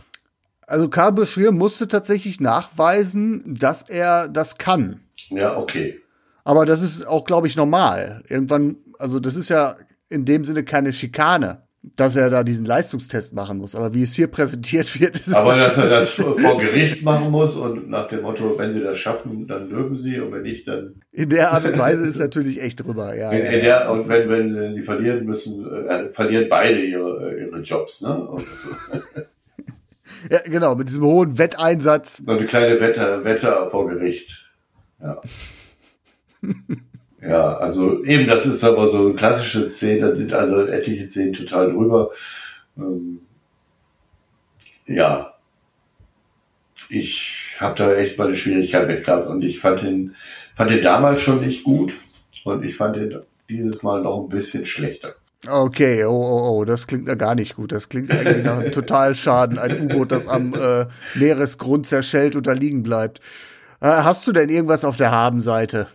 Also 0.67 0.87
Karl 0.89 1.13
Beschir 1.13 1.51
musste 1.51 1.87
tatsächlich 1.87 2.39
nachweisen, 2.39 3.57
dass 3.59 3.83
er 3.89 4.27
das 4.27 4.57
kann. 4.57 5.01
Ja, 5.29 5.57
okay. 5.57 5.99
Aber 6.43 6.65
das 6.65 6.81
ist 6.81 7.07
auch, 7.07 7.25
glaube 7.25 7.47
ich, 7.47 7.55
normal. 7.55 8.23
Irgendwann, 8.27 8.77
also 8.99 9.19
das 9.19 9.35
ist 9.35 9.49
ja 9.49 9.77
in 10.09 10.25
dem 10.25 10.43
Sinne 10.43 10.63
keine 10.63 10.93
Schikane 10.93 11.63
dass 11.81 12.15
er 12.15 12.29
da 12.29 12.43
diesen 12.43 12.65
Leistungstest 12.65 13.33
machen 13.33 13.57
muss. 13.57 13.75
Aber 13.75 13.93
wie 13.93 14.03
es 14.03 14.13
hier 14.13 14.27
präsentiert 14.31 14.99
wird, 14.99 15.15
ist 15.15 15.27
es. 15.27 15.33
Aber 15.33 15.55
dass 15.55 15.77
er 15.77 15.89
das 15.89 16.09
vor 16.11 16.57
Gericht 16.57 17.03
machen 17.03 17.31
muss 17.31 17.55
und 17.55 17.89
nach 17.89 18.07
dem 18.07 18.21
Motto, 18.21 18.57
wenn 18.57 18.71
sie 18.71 18.81
das 18.81 18.97
schaffen, 18.97 19.47
dann 19.47 19.69
dürfen 19.69 19.97
sie 19.97 20.19
und 20.19 20.31
wenn 20.31 20.41
nicht, 20.41 20.67
dann. 20.67 21.01
In 21.11 21.29
der 21.29 21.51
Art 21.51 21.65
und 21.65 21.77
Weise 21.77 22.07
ist 22.07 22.19
natürlich 22.19 22.61
echt 22.61 22.85
drüber, 22.85 23.15
ja. 23.15 23.31
In, 23.31 23.45
in 23.45 23.59
der, 23.61 23.91
und 23.91 24.07
wenn, 24.07 24.29
wenn 24.29 24.73
sie 24.73 24.81
verlieren 24.81 25.25
müssen, 25.25 25.65
äh, 25.87 26.11
verlieren 26.11 26.47
beide 26.49 26.81
ihre, 26.81 27.39
ihre 27.39 27.59
Jobs, 27.61 28.01
ne? 28.01 28.27
So. 28.53 28.69
ja, 30.29 30.39
genau, 30.45 30.75
mit 30.75 30.89
diesem 30.89 31.03
hohen 31.03 31.37
Wetteinsatz. 31.37 32.21
So 32.25 32.31
eine 32.31 32.45
kleine 32.45 32.79
Wette, 32.79 33.23
Wette 33.23 33.67
vor 33.69 33.87
Gericht. 33.87 34.51
Ja. 35.01 35.21
Ja, 37.21 37.57
also 37.57 38.03
eben, 38.05 38.27
das 38.27 38.45
ist 38.45 38.63
aber 38.63 38.87
so 38.87 38.99
eine 38.99 39.13
klassische 39.13 39.67
Szene, 39.67 40.07
da 40.07 40.15
sind 40.15 40.31
also 40.31 40.61
etliche 40.61 41.05
Szenen 41.05 41.33
total 41.33 41.71
drüber. 41.71 42.11
Ähm, 42.77 43.19
ja, 44.85 45.33
ich 46.89 47.57
habe 47.59 47.75
da 47.75 47.93
echt 47.93 48.17
mal 48.17 48.27
eine 48.27 48.35
Schwierigkeit 48.35 48.87
mit 48.87 49.05
gehabt 49.05 49.27
und 49.27 49.43
ich 49.43 49.59
fand 49.59 49.81
den, 49.81 50.15
fand 50.55 50.71
den 50.71 50.81
damals 50.81 51.21
schon 51.21 51.41
nicht 51.41 51.63
gut 51.63 51.93
und 52.45 52.63
ich 52.63 52.75
fand 52.75 52.95
den 52.95 53.21
dieses 53.49 53.83
Mal 53.83 54.01
noch 54.01 54.23
ein 54.23 54.29
bisschen 54.29 54.65
schlechter. 54.65 55.15
Okay, 55.47 56.03
oh, 56.03 56.11
oh, 56.11 56.49
oh, 56.49 56.65
das 56.65 56.85
klingt 56.85 57.07
ja 57.07 57.15
gar 57.15 57.33
nicht 57.33 57.55
gut. 57.55 57.71
Das 57.71 57.89
klingt 57.89 58.11
eigentlich 58.11 58.43
nach 58.43 58.59
einem 58.59 58.71
Totalschaden. 58.73 59.57
Ein 59.57 59.81
U-Boot, 59.81 60.11
das 60.11 60.27
am 60.27 60.53
äh, 60.53 60.85
Meeresgrund 61.15 61.87
zerschellt 61.87 62.35
oder 62.35 62.53
liegen 62.53 62.83
bleibt. 62.83 63.19
Äh, 63.79 63.87
hast 63.87 64.27
du 64.27 64.33
denn 64.33 64.49
irgendwas 64.49 64.83
auf 64.83 64.97
der 64.97 65.11
Habenseite? 65.11 65.87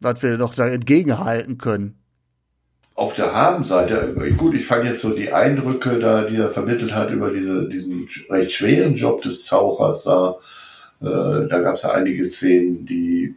Was 0.00 0.22
wir 0.22 0.36
noch 0.38 0.54
da 0.54 0.68
entgegenhalten 0.68 1.58
können. 1.58 1.98
Auf 2.96 3.14
der 3.14 3.34
Habenseite, 3.34 4.14
gut, 4.36 4.54
ich 4.54 4.66
fand 4.66 4.84
jetzt 4.84 5.00
so 5.00 5.10
die 5.10 5.32
Eindrücke 5.32 5.98
da, 5.98 6.22
die 6.22 6.36
er 6.36 6.50
vermittelt 6.50 6.94
hat 6.94 7.10
über 7.10 7.30
diese, 7.30 7.68
diesen 7.68 8.06
recht 8.30 8.52
schweren 8.52 8.94
Job 8.94 9.20
des 9.22 9.44
Tauchers 9.46 10.04
da. 10.04 10.36
Äh, 11.00 11.48
da 11.48 11.60
gab 11.60 11.74
es 11.74 11.82
ja 11.82 11.90
einige 11.90 12.24
Szenen, 12.24 12.86
die 12.86 13.34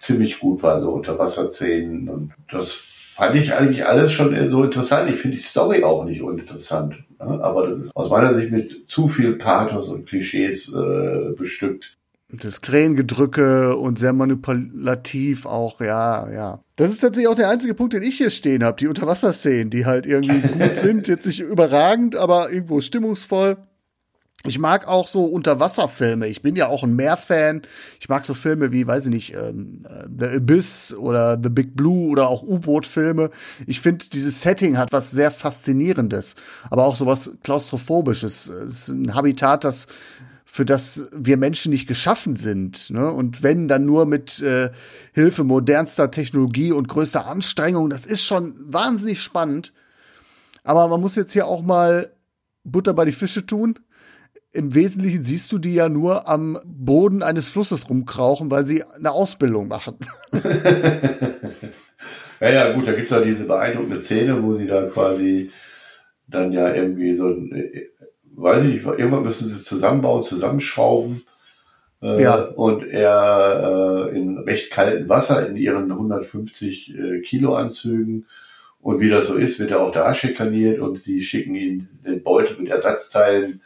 ziemlich 0.00 0.40
gut 0.40 0.64
waren, 0.64 0.82
so 0.82 0.90
Unterwasserszenen. 0.90 2.08
Und 2.08 2.32
das 2.50 2.72
fand 2.72 3.36
ich 3.36 3.54
eigentlich 3.54 3.86
alles 3.86 4.12
schon 4.12 4.50
so 4.50 4.64
interessant. 4.64 5.08
Ich 5.10 5.16
finde 5.16 5.36
die 5.36 5.42
Story 5.42 5.84
auch 5.84 6.04
nicht 6.04 6.22
uninteressant. 6.22 7.04
Ne? 7.20 7.40
Aber 7.42 7.68
das 7.68 7.78
ist 7.78 7.96
aus 7.96 8.10
meiner 8.10 8.34
Sicht 8.34 8.50
mit 8.50 8.88
zu 8.88 9.06
viel 9.06 9.34
Pathos 9.34 9.88
und 9.88 10.06
Klischees 10.06 10.74
äh, 10.74 11.32
bestückt 11.36 11.95
das 12.28 12.60
Tränengedrücke 12.60 13.76
und 13.76 13.98
sehr 13.98 14.12
manipulativ 14.12 15.46
auch, 15.46 15.80
ja, 15.80 16.30
ja. 16.30 16.60
Das 16.74 16.90
ist 16.90 17.00
tatsächlich 17.00 17.28
auch 17.28 17.36
der 17.36 17.48
einzige 17.48 17.74
Punkt, 17.74 17.94
den 17.94 18.02
ich 18.02 18.16
hier 18.16 18.30
stehen 18.30 18.64
habe, 18.64 18.76
die 18.76 18.88
Unterwasserszenen, 18.88 19.70
die 19.70 19.86
halt 19.86 20.06
irgendwie 20.06 20.40
gut 20.48 20.76
sind, 20.76 21.08
jetzt 21.08 21.26
nicht 21.26 21.40
überragend, 21.40 22.16
aber 22.16 22.50
irgendwo 22.50 22.80
stimmungsvoll. 22.80 23.56
Ich 24.44 24.58
mag 24.58 24.86
auch 24.86 25.08
so 25.08 25.24
Unterwasserfilme. 25.24 26.28
Ich 26.28 26.42
bin 26.42 26.54
ja 26.54 26.68
auch 26.68 26.84
ein 26.84 26.94
Meerfan. 26.94 27.62
Ich 27.98 28.08
mag 28.08 28.24
so 28.24 28.34
Filme 28.34 28.70
wie, 28.70 28.86
weiß 28.86 29.06
ich 29.06 29.12
nicht, 29.12 29.34
ähm, 29.34 29.82
The 30.18 30.36
Abyss 30.36 30.94
oder 30.94 31.38
The 31.42 31.48
Big 31.48 31.74
Blue 31.74 32.10
oder 32.10 32.28
auch 32.28 32.42
U-Boot-Filme. 32.42 33.30
Ich 33.66 33.80
finde, 33.80 34.06
dieses 34.12 34.42
Setting 34.42 34.78
hat 34.78 34.92
was 34.92 35.10
sehr 35.10 35.32
Faszinierendes, 35.32 36.36
aber 36.70 36.84
auch 36.84 36.96
so 36.96 37.06
was 37.06 37.32
Klaustrophobisches. 37.42 38.46
Es 38.48 38.88
ist 38.88 38.88
ein 38.88 39.14
Habitat, 39.14 39.64
das 39.64 39.86
für 40.56 40.64
das 40.64 41.04
wir 41.12 41.36
Menschen 41.36 41.70
nicht 41.70 41.86
geschaffen 41.86 42.34
sind. 42.34 42.88
Ne? 42.90 43.10
Und 43.10 43.42
wenn, 43.42 43.68
dann 43.68 43.84
nur 43.84 44.06
mit 44.06 44.40
äh, 44.40 44.70
Hilfe 45.12 45.44
modernster 45.44 46.10
Technologie 46.10 46.72
und 46.72 46.88
größter 46.88 47.26
Anstrengung. 47.26 47.90
Das 47.90 48.06
ist 48.06 48.24
schon 48.24 48.54
wahnsinnig 48.58 49.20
spannend. 49.20 49.74
Aber 50.64 50.88
man 50.88 51.02
muss 51.02 51.14
jetzt 51.14 51.32
hier 51.32 51.46
auch 51.46 51.62
mal 51.62 52.10
Butter 52.64 52.94
bei 52.94 53.04
die 53.04 53.12
Fische 53.12 53.44
tun. 53.44 53.78
Im 54.52 54.74
Wesentlichen 54.74 55.22
siehst 55.22 55.52
du 55.52 55.58
die 55.58 55.74
ja 55.74 55.90
nur 55.90 56.26
am 56.26 56.58
Boden 56.64 57.22
eines 57.22 57.50
Flusses 57.50 57.90
rumkrauchen, 57.90 58.50
weil 58.50 58.64
sie 58.64 58.82
eine 58.82 59.10
Ausbildung 59.10 59.68
machen. 59.68 59.98
ja, 62.40 62.48
ja, 62.50 62.72
gut, 62.72 62.88
da 62.88 62.92
gibt's 62.92 63.10
ja 63.10 63.20
diese 63.20 63.44
beeindruckende 63.44 63.98
Szene, 63.98 64.42
wo 64.42 64.54
sie 64.54 64.66
da 64.66 64.86
quasi 64.86 65.50
dann 66.26 66.50
ja 66.52 66.74
irgendwie 66.74 67.14
so 67.14 67.26
ein, 67.26 67.52
äh, 67.52 67.88
weiß 68.36 68.64
ich 68.64 68.74
nicht, 68.74 68.84
irgendwann 68.84 69.24
müssen 69.24 69.48
sie 69.48 69.62
zusammenbauen, 69.62 70.22
zusammenschrauben. 70.22 71.24
Äh, 72.02 72.22
ja. 72.22 72.36
Und 72.36 72.86
er 72.86 74.10
äh, 74.12 74.16
in 74.16 74.38
recht 74.38 74.70
kaltem 74.70 75.08
Wasser 75.08 75.48
in 75.48 75.56
ihren 75.56 75.90
150 75.90 76.98
äh, 76.98 77.20
Kilo 77.20 77.54
Anzügen. 77.54 78.26
Und 78.80 79.00
wie 79.00 79.08
das 79.08 79.26
so 79.26 79.34
ist, 79.34 79.58
wird 79.58 79.72
er 79.72 79.80
auch 79.80 79.90
da 79.90 80.14
schikaniert 80.14 80.78
und 80.78 81.00
sie 81.00 81.20
schicken 81.20 81.54
ihn 81.54 81.88
den 82.04 82.22
Beutel 82.22 82.56
mit 82.58 82.68
Ersatzteilen 82.68 83.60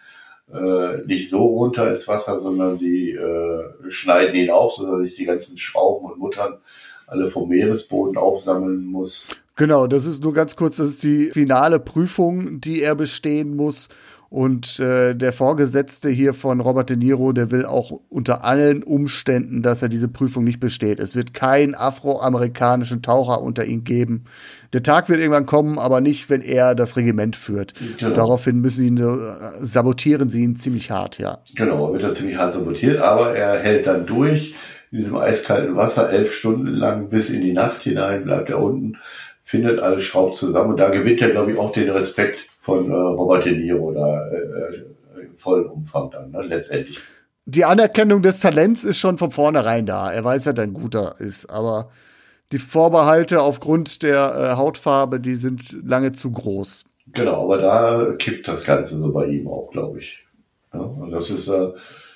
äh, 0.52 1.04
nicht 1.06 1.28
so 1.28 1.44
runter 1.44 1.90
ins 1.90 2.08
Wasser, 2.08 2.38
sondern 2.38 2.76
sie 2.76 3.12
äh, 3.12 3.64
schneiden 3.88 4.34
ihn 4.34 4.50
auf, 4.50 4.72
sodass 4.72 5.00
sich 5.02 5.16
die 5.16 5.24
ganzen 5.24 5.58
Schrauben 5.58 6.10
und 6.10 6.18
Muttern 6.18 6.58
alle 7.06 7.30
vom 7.30 7.48
Meeresboden 7.48 8.16
aufsammeln 8.16 8.84
muss. 8.84 9.28
Genau, 9.56 9.86
das 9.86 10.06
ist 10.06 10.22
nur 10.22 10.32
ganz 10.32 10.56
kurz, 10.56 10.76
das 10.78 10.90
ist 10.90 11.02
die 11.02 11.26
finale 11.32 11.80
Prüfung, 11.80 12.60
die 12.60 12.82
er 12.82 12.94
bestehen 12.94 13.56
muss. 13.56 13.88
Und 14.30 14.78
äh, 14.78 15.16
der 15.16 15.32
Vorgesetzte 15.32 16.08
hier 16.08 16.34
von 16.34 16.60
Robert 16.60 16.88
De 16.88 16.96
Niro, 16.96 17.32
der 17.32 17.50
will 17.50 17.64
auch 17.64 17.90
unter 18.08 18.44
allen 18.44 18.84
Umständen, 18.84 19.60
dass 19.60 19.82
er 19.82 19.88
diese 19.88 20.06
Prüfung 20.06 20.44
nicht 20.44 20.60
besteht. 20.60 21.00
Es 21.00 21.16
wird 21.16 21.34
keinen 21.34 21.74
afroamerikanischen 21.74 23.02
Taucher 23.02 23.42
unter 23.42 23.64
ihn 23.64 23.82
geben. 23.82 24.26
Der 24.72 24.84
Tag 24.84 25.08
wird 25.08 25.18
irgendwann 25.18 25.46
kommen, 25.46 25.80
aber 25.80 26.00
nicht, 26.00 26.30
wenn 26.30 26.42
er 26.42 26.76
das 26.76 26.96
Regiment 26.96 27.34
führt. 27.34 27.74
Genau. 27.98 28.14
Daraufhin 28.14 28.60
müssen 28.60 28.80
sie 28.82 28.86
ihn, 28.86 28.98
äh, 28.98 29.64
sabotieren 29.64 30.28
sie 30.28 30.42
ihn 30.42 30.54
ziemlich 30.54 30.92
hart, 30.92 31.18
ja. 31.18 31.38
Genau, 31.56 31.92
wird 31.92 32.04
er 32.04 32.12
ziemlich 32.12 32.36
hart 32.36 32.52
sabotiert, 32.52 33.00
aber 33.00 33.34
er 33.34 33.58
hält 33.58 33.88
dann 33.88 34.06
durch 34.06 34.54
in 34.92 34.98
diesem 34.98 35.16
eiskalten 35.16 35.74
Wasser 35.74 36.08
elf 36.08 36.32
Stunden 36.32 36.68
lang 36.68 37.08
bis 37.08 37.30
in 37.30 37.42
die 37.42 37.52
Nacht 37.52 37.82
hinein, 37.82 38.22
bleibt 38.22 38.48
er 38.50 38.60
unten, 38.60 38.96
findet 39.42 39.80
alles, 39.80 40.04
schraubt 40.04 40.36
zusammen 40.36 40.70
und 40.70 40.78
da 40.78 40.90
gewinnt 40.90 41.20
er, 41.20 41.30
glaube 41.30 41.50
ich, 41.50 41.58
auch 41.58 41.72
den 41.72 41.90
Respekt 41.90 42.46
von 42.70 42.90
äh, 42.90 42.94
Robert 42.94 43.44
De 43.44 43.56
Niro 43.56 43.92
da 43.92 44.28
äh, 44.28 44.36
äh, 44.36 44.84
vollen 45.36 45.66
Umfang 45.66 46.10
dann, 46.10 46.30
ne, 46.30 46.42
letztendlich. 46.42 46.98
Die 47.46 47.64
Anerkennung 47.64 48.22
des 48.22 48.40
Talents 48.40 48.84
ist 48.84 48.98
schon 48.98 49.18
von 49.18 49.30
vornherein 49.30 49.86
da. 49.86 50.12
Er 50.12 50.24
weiß 50.24 50.44
ja, 50.44 50.52
dass 50.52 50.64
ein 50.64 50.74
guter 50.74 51.16
ist, 51.18 51.50
aber 51.50 51.90
die 52.52 52.58
Vorbehalte 52.58 53.42
aufgrund 53.42 54.02
der 54.02 54.52
äh, 54.52 54.56
Hautfarbe, 54.56 55.20
die 55.20 55.34
sind 55.34 55.76
lange 55.84 56.12
zu 56.12 56.30
groß. 56.30 56.84
Genau, 57.12 57.44
aber 57.44 57.58
da 57.58 58.12
kippt 58.18 58.46
das 58.46 58.64
Ganze 58.64 58.98
so 58.98 59.12
bei 59.12 59.26
ihm 59.26 59.48
auch, 59.48 59.70
glaube 59.70 59.98
ich. 59.98 60.26
Ja, 60.72 60.80
und 60.80 61.10
das 61.10 61.30
ist, 61.30 61.48
äh, 61.48 61.70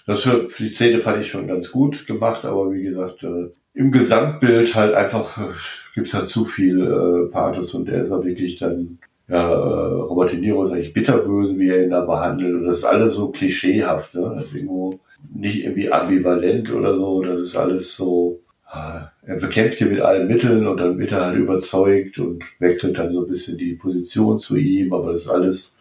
das 0.06 0.22
für, 0.22 0.48
für 0.48 0.62
die 0.62 0.68
Szene 0.68 1.00
fand 1.00 1.20
ich 1.20 1.28
schon 1.28 1.48
ganz 1.48 1.72
gut 1.72 2.06
gemacht, 2.06 2.44
aber 2.44 2.70
wie 2.72 2.82
gesagt, 2.84 3.24
äh, 3.24 3.50
im 3.74 3.90
Gesamtbild 3.90 4.74
halt 4.74 4.94
einfach 4.94 5.38
äh, 5.38 5.52
gibt's 5.94 6.14
halt 6.14 6.28
zu 6.28 6.44
viel 6.44 6.80
äh, 6.80 7.30
Pathos 7.30 7.74
und 7.74 7.88
der 7.88 8.02
ist 8.02 8.10
ja 8.10 8.22
wirklich 8.22 8.58
dann 8.58 8.98
ja, 9.28 9.50
äh, 9.50 9.94
Robert 10.02 10.32
De 10.32 10.38
Niro 10.38 10.64
ist 10.64 10.72
eigentlich 10.72 10.92
bitterböse, 10.92 11.58
wie 11.58 11.70
er 11.70 11.84
ihn 11.84 11.90
da 11.90 12.02
behandelt. 12.02 12.54
Und 12.54 12.64
das 12.64 12.78
ist 12.78 12.84
alles 12.84 13.14
so 13.14 13.30
klischeehaft, 13.30 14.14
ne? 14.14 14.34
Das 14.36 14.48
ist 14.48 14.54
irgendwo 14.54 15.00
nicht 15.32 15.64
irgendwie 15.64 15.90
ambivalent 15.90 16.70
oder 16.72 16.94
so. 16.94 17.22
Das 17.22 17.40
ist 17.40 17.56
alles 17.56 17.96
so, 17.96 18.40
ah, 18.66 19.08
er 19.22 19.36
bekämpft 19.36 19.78
hier 19.78 19.86
mit 19.86 20.00
allen 20.00 20.28
Mitteln 20.28 20.66
und 20.66 20.78
dann 20.78 20.98
wird 20.98 21.12
er 21.12 21.26
halt 21.26 21.36
überzeugt 21.36 22.18
und 22.18 22.44
wechselt 22.58 22.98
dann 22.98 23.12
so 23.12 23.22
ein 23.22 23.28
bisschen 23.28 23.56
die 23.56 23.74
Position 23.74 24.38
zu 24.38 24.56
ihm, 24.56 24.92
aber 24.92 25.12
das 25.12 25.22
ist 25.22 25.28
alles, 25.28 25.78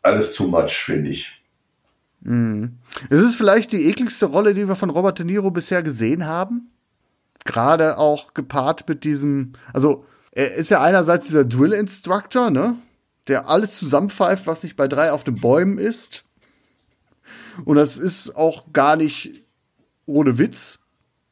alles 0.00 0.32
too 0.32 0.46
much, 0.46 0.70
finde 0.70 1.10
ich. 1.10 1.42
Mhm. 2.22 2.78
Es 3.10 3.20
ist 3.20 3.34
vielleicht 3.34 3.72
die 3.72 3.88
ekligste 3.90 4.26
Rolle, 4.26 4.54
die 4.54 4.68
wir 4.68 4.76
von 4.76 4.90
Robert 4.90 5.18
De 5.18 5.26
Niro 5.26 5.50
bisher 5.50 5.82
gesehen 5.82 6.26
haben. 6.26 6.70
Gerade 7.44 7.98
auch 7.98 8.32
gepaart 8.34 8.88
mit 8.88 9.04
diesem, 9.04 9.52
also 9.74 10.04
er 10.32 10.54
ist 10.54 10.70
ja 10.70 10.80
einerseits 10.80 11.28
dieser 11.28 11.44
Drill 11.44 11.72
Instructor, 11.72 12.50
ne? 12.50 12.76
Der 13.28 13.48
alles 13.48 13.76
zusammenpfeift, 13.76 14.46
was 14.46 14.62
nicht 14.64 14.76
bei 14.76 14.88
drei 14.88 15.12
auf 15.12 15.22
den 15.22 15.40
Bäumen 15.40 15.78
ist. 15.78 16.24
Und 17.64 17.76
das 17.76 17.98
ist 17.98 18.34
auch 18.34 18.72
gar 18.72 18.96
nicht 18.96 19.44
ohne 20.06 20.38
Witz. 20.38 20.80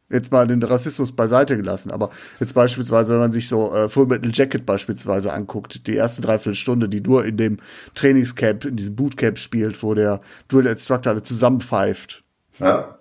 Jetzt 0.09 0.33
mal 0.33 0.47
den 0.47 0.63
Rassismus 0.63 1.13
beiseite 1.13 1.57
gelassen, 1.57 1.93
aber 1.93 2.11
jetzt 2.41 2.55
beispielsweise, 2.55 3.13
wenn 3.13 3.21
man 3.21 3.33
sich 3.33 3.49
so 3.49 3.73
äh, 3.73 3.89
Full 3.89 4.07
Metal 4.07 4.33
Jacket 4.35 4.67
beispielsweise 4.67 5.33
anguckt, 5.33 5.87
die 5.87 5.95
erste 5.95 6.21
Dreiviertelstunde, 6.21 6.89
die 6.89 7.01
nur 7.01 7.25
in 7.25 7.37
dem 7.37 7.59
Trainingscamp, 7.95 8.65
in 8.65 8.75
diesem 8.75 8.97
Bootcamp 8.97 9.39
spielt, 9.39 9.81
wo 9.85 9.95
der 9.95 10.21
Drill 10.49 10.67
Instructor 10.67 11.13
alle 11.13 11.23
zusammenpfeift. 11.23 12.25
Ja. 12.59 12.99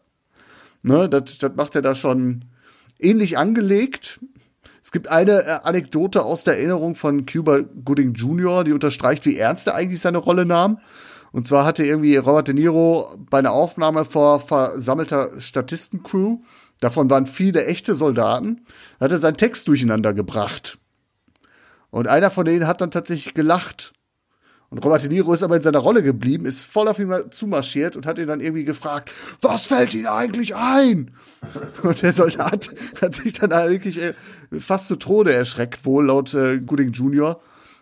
Ne, 0.84 1.10
das, 1.10 1.40
das 1.40 1.52
macht 1.56 1.76
er 1.76 1.82
da 1.82 1.96
schon 1.96 2.46
ähnlich 3.00 3.40
angelegt. 3.40 4.20
Es 4.90 4.92
gibt 4.92 5.08
eine 5.08 5.44
äh, 5.44 5.60
Anekdote 5.66 6.26
aus 6.26 6.46
der 6.46 6.58
Erinnerung 6.58 6.96
von 6.96 7.28
Cuba 7.28 7.60
Gooding 7.60 8.14
Jr., 8.14 8.64
die 8.64 8.74
unterstreicht, 8.74 9.24
wie 9.28 9.38
ernst 9.38 9.68
er 9.68 9.76
eigentlich 9.76 10.02
seine 10.02 10.18
Rolle 10.18 10.48
nahm. 10.48 10.80
Und 11.32 11.46
zwar 11.46 11.64
hatte 11.64 11.86
irgendwie 11.86 12.18
Robert 12.18 12.48
De 12.48 12.56
Niro 12.56 13.16
bei 13.30 13.38
einer 13.38 13.52
Aufnahme 13.52 14.04
vor 14.04 14.40
versammelter 14.40 15.40
Statistencrew, 15.40 16.40
davon 16.80 17.08
waren 17.08 17.28
viele 17.28 17.68
echte 17.68 17.94
Soldaten, 17.94 18.66
hat 19.00 19.12
er 19.12 19.20
seinen 19.20 19.38
Text 19.38 19.68
durcheinander 19.68 20.16
gebracht. 20.16 20.80
Und 21.92 22.08
einer 22.08 22.32
von 22.32 22.46
denen 22.46 22.66
hat 22.66 22.82
dann 22.82 22.90
tatsächlich 22.90 23.36
gelacht. 23.36 23.94
Und 24.70 24.86
Robert 24.86 25.02
De 25.02 25.10
Niro 25.10 25.34
ist 25.34 25.42
aber 25.42 25.56
in 25.56 25.64
seiner 25.64 25.80
Rolle 25.80 26.04
geblieben, 26.04 26.46
ist 26.46 26.64
voll 26.64 26.88
auf 26.88 27.00
ihn 27.00 27.12
zumarschiert 27.32 27.96
und 27.96 28.06
hat 28.06 28.20
ihn 28.20 28.28
dann 28.28 28.40
irgendwie 28.40 28.64
gefragt, 28.64 29.12
was 29.42 29.66
fällt 29.66 29.96
Ihnen 29.96 30.06
eigentlich 30.06 30.56
ein? 30.56 31.12
Und 31.84 32.02
der 32.02 32.14
Soldat 32.14 32.70
hat 33.02 33.16
sich 33.16 33.34
dann 33.34 33.50
wirklich 33.50 34.00
äh, 34.00 34.14
fast 34.60 34.88
zu 34.88 34.98
Tode 34.98 35.34
erschreckt, 35.34 35.86
wohl 35.86 36.06
laut 36.06 36.34
äh, 36.36 36.60
Gooding 36.60 36.92
Jr. 36.92 37.40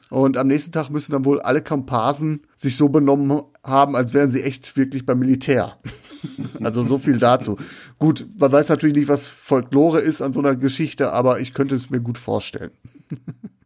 Und 0.09 0.37
am 0.37 0.47
nächsten 0.47 0.71
Tag 0.71 0.89
müssen 0.89 1.11
dann 1.11 1.25
wohl 1.25 1.41
alle 1.41 1.61
Kamparsen 1.61 2.41
sich 2.55 2.77
so 2.77 2.87
benommen 2.87 3.41
haben, 3.63 3.95
als 3.97 4.13
wären 4.13 4.29
sie 4.29 4.41
echt 4.41 4.77
wirklich 4.77 5.05
beim 5.05 5.19
Militär. 5.19 5.77
also 6.63 6.85
so 6.85 6.97
viel 6.97 7.17
dazu. 7.17 7.57
Gut, 7.99 8.25
man 8.37 8.51
weiß 8.51 8.69
natürlich 8.69 8.95
nicht, 8.95 9.09
was 9.09 9.27
Folklore 9.27 9.99
ist 9.99 10.21
an 10.21 10.31
so 10.31 10.39
einer 10.39 10.55
Geschichte, 10.55 11.11
aber 11.11 11.41
ich 11.41 11.53
könnte 11.53 11.75
es 11.75 11.89
mir 11.89 11.99
gut 11.99 12.17
vorstellen. 12.17 12.71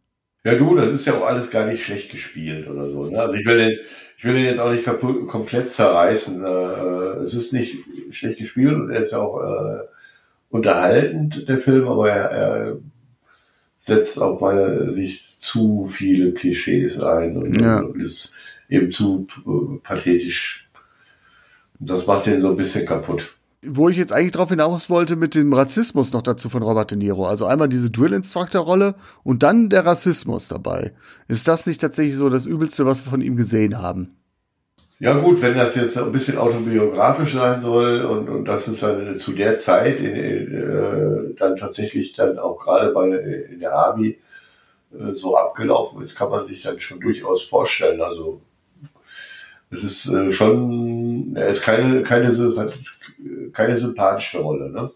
Ja, 0.44 0.56
du, 0.56 0.74
das 0.74 0.90
ist 0.90 1.06
ja 1.06 1.14
auch 1.14 1.24
alles 1.24 1.50
gar 1.50 1.66
nicht 1.66 1.84
schlecht 1.84 2.10
gespielt 2.10 2.68
oder 2.68 2.88
so. 2.88 3.06
Ne? 3.06 3.20
Also 3.20 3.34
ich 3.34 3.46
will 3.46 3.58
den, 3.58 3.78
ich 4.18 4.24
will 4.24 4.34
den 4.34 4.44
jetzt 4.44 4.58
auch 4.58 4.72
nicht 4.72 4.84
kaputt, 4.84 5.28
komplett 5.28 5.70
zerreißen. 5.70 6.44
Äh, 6.44 7.22
es 7.22 7.34
ist 7.34 7.52
nicht 7.52 7.76
schlecht 8.10 8.38
gespielt 8.38 8.74
und 8.74 8.90
er 8.90 9.00
ist 9.00 9.12
ja 9.12 9.18
auch 9.18 9.40
äh, 9.40 9.84
unterhaltend, 10.50 11.48
der 11.48 11.58
Film, 11.58 11.86
aber 11.86 12.10
er, 12.10 12.30
er 12.30 12.78
setzt 13.76 14.20
auf 14.20 14.40
meiner 14.40 14.90
Sicht 14.90 15.22
zu 15.40 15.86
viele 15.86 16.32
Klischees 16.32 17.00
ein 17.00 17.36
und, 17.36 17.60
ja. 17.60 17.80
und 17.80 18.00
ist 18.00 18.34
eben 18.68 18.90
zu 18.90 19.26
äh, 19.46 19.78
pathetisch. 19.80 20.68
Das 21.78 22.06
macht 22.06 22.26
den 22.26 22.40
so 22.40 22.48
ein 22.48 22.56
bisschen 22.56 22.84
kaputt 22.84 23.36
wo 23.64 23.88
ich 23.88 23.96
jetzt 23.96 24.12
eigentlich 24.12 24.32
drauf 24.32 24.48
hinaus 24.48 24.90
wollte 24.90 25.16
mit 25.16 25.34
dem 25.34 25.52
Rassismus 25.52 26.12
noch 26.12 26.22
dazu 26.22 26.48
von 26.48 26.62
Robert 26.62 26.90
De 26.90 26.98
Niro. 26.98 27.26
Also 27.26 27.46
einmal 27.46 27.68
diese 27.68 27.90
Drill-Instructor-Rolle 27.90 28.96
und 29.22 29.42
dann 29.42 29.70
der 29.70 29.86
Rassismus 29.86 30.48
dabei. 30.48 30.92
Ist 31.28 31.46
das 31.46 31.66
nicht 31.66 31.80
tatsächlich 31.80 32.16
so 32.16 32.28
das 32.28 32.46
Übelste, 32.46 32.86
was 32.86 33.04
wir 33.04 33.10
von 33.10 33.20
ihm 33.20 33.36
gesehen 33.36 33.80
haben? 33.80 34.16
Ja 34.98 35.14
gut, 35.14 35.42
wenn 35.42 35.56
das 35.56 35.74
jetzt 35.74 35.98
ein 35.98 36.12
bisschen 36.12 36.38
autobiografisch 36.38 37.34
sein 37.34 37.58
soll 37.58 38.04
und, 38.04 38.28
und 38.28 38.44
das 38.44 38.68
ist 38.68 38.82
dann 38.84 39.18
zu 39.18 39.32
der 39.32 39.56
Zeit 39.56 39.98
in, 39.98 40.14
äh, 40.14 41.34
dann 41.36 41.56
tatsächlich 41.56 42.12
dann 42.12 42.38
auch 42.38 42.56
gerade 42.56 42.92
bei 42.92 43.08
in 43.08 43.58
der 43.58 43.74
Army 43.74 44.18
äh, 44.92 45.12
so 45.12 45.36
abgelaufen 45.36 46.00
ist, 46.00 46.14
kann 46.14 46.30
man 46.30 46.44
sich 46.44 46.62
dann 46.62 46.78
schon 46.78 47.00
durchaus 47.00 47.42
vorstellen. 47.42 48.00
Also 48.00 48.42
es 49.70 49.82
ist 49.84 50.08
äh, 50.08 50.30
schon, 50.30 51.01
er 51.34 51.48
ist 51.48 51.62
keine, 51.62 52.02
keine, 52.02 52.32
keine 53.52 53.76
sympathische 53.76 54.38
Rolle, 54.38 54.70
ne? 54.70 54.90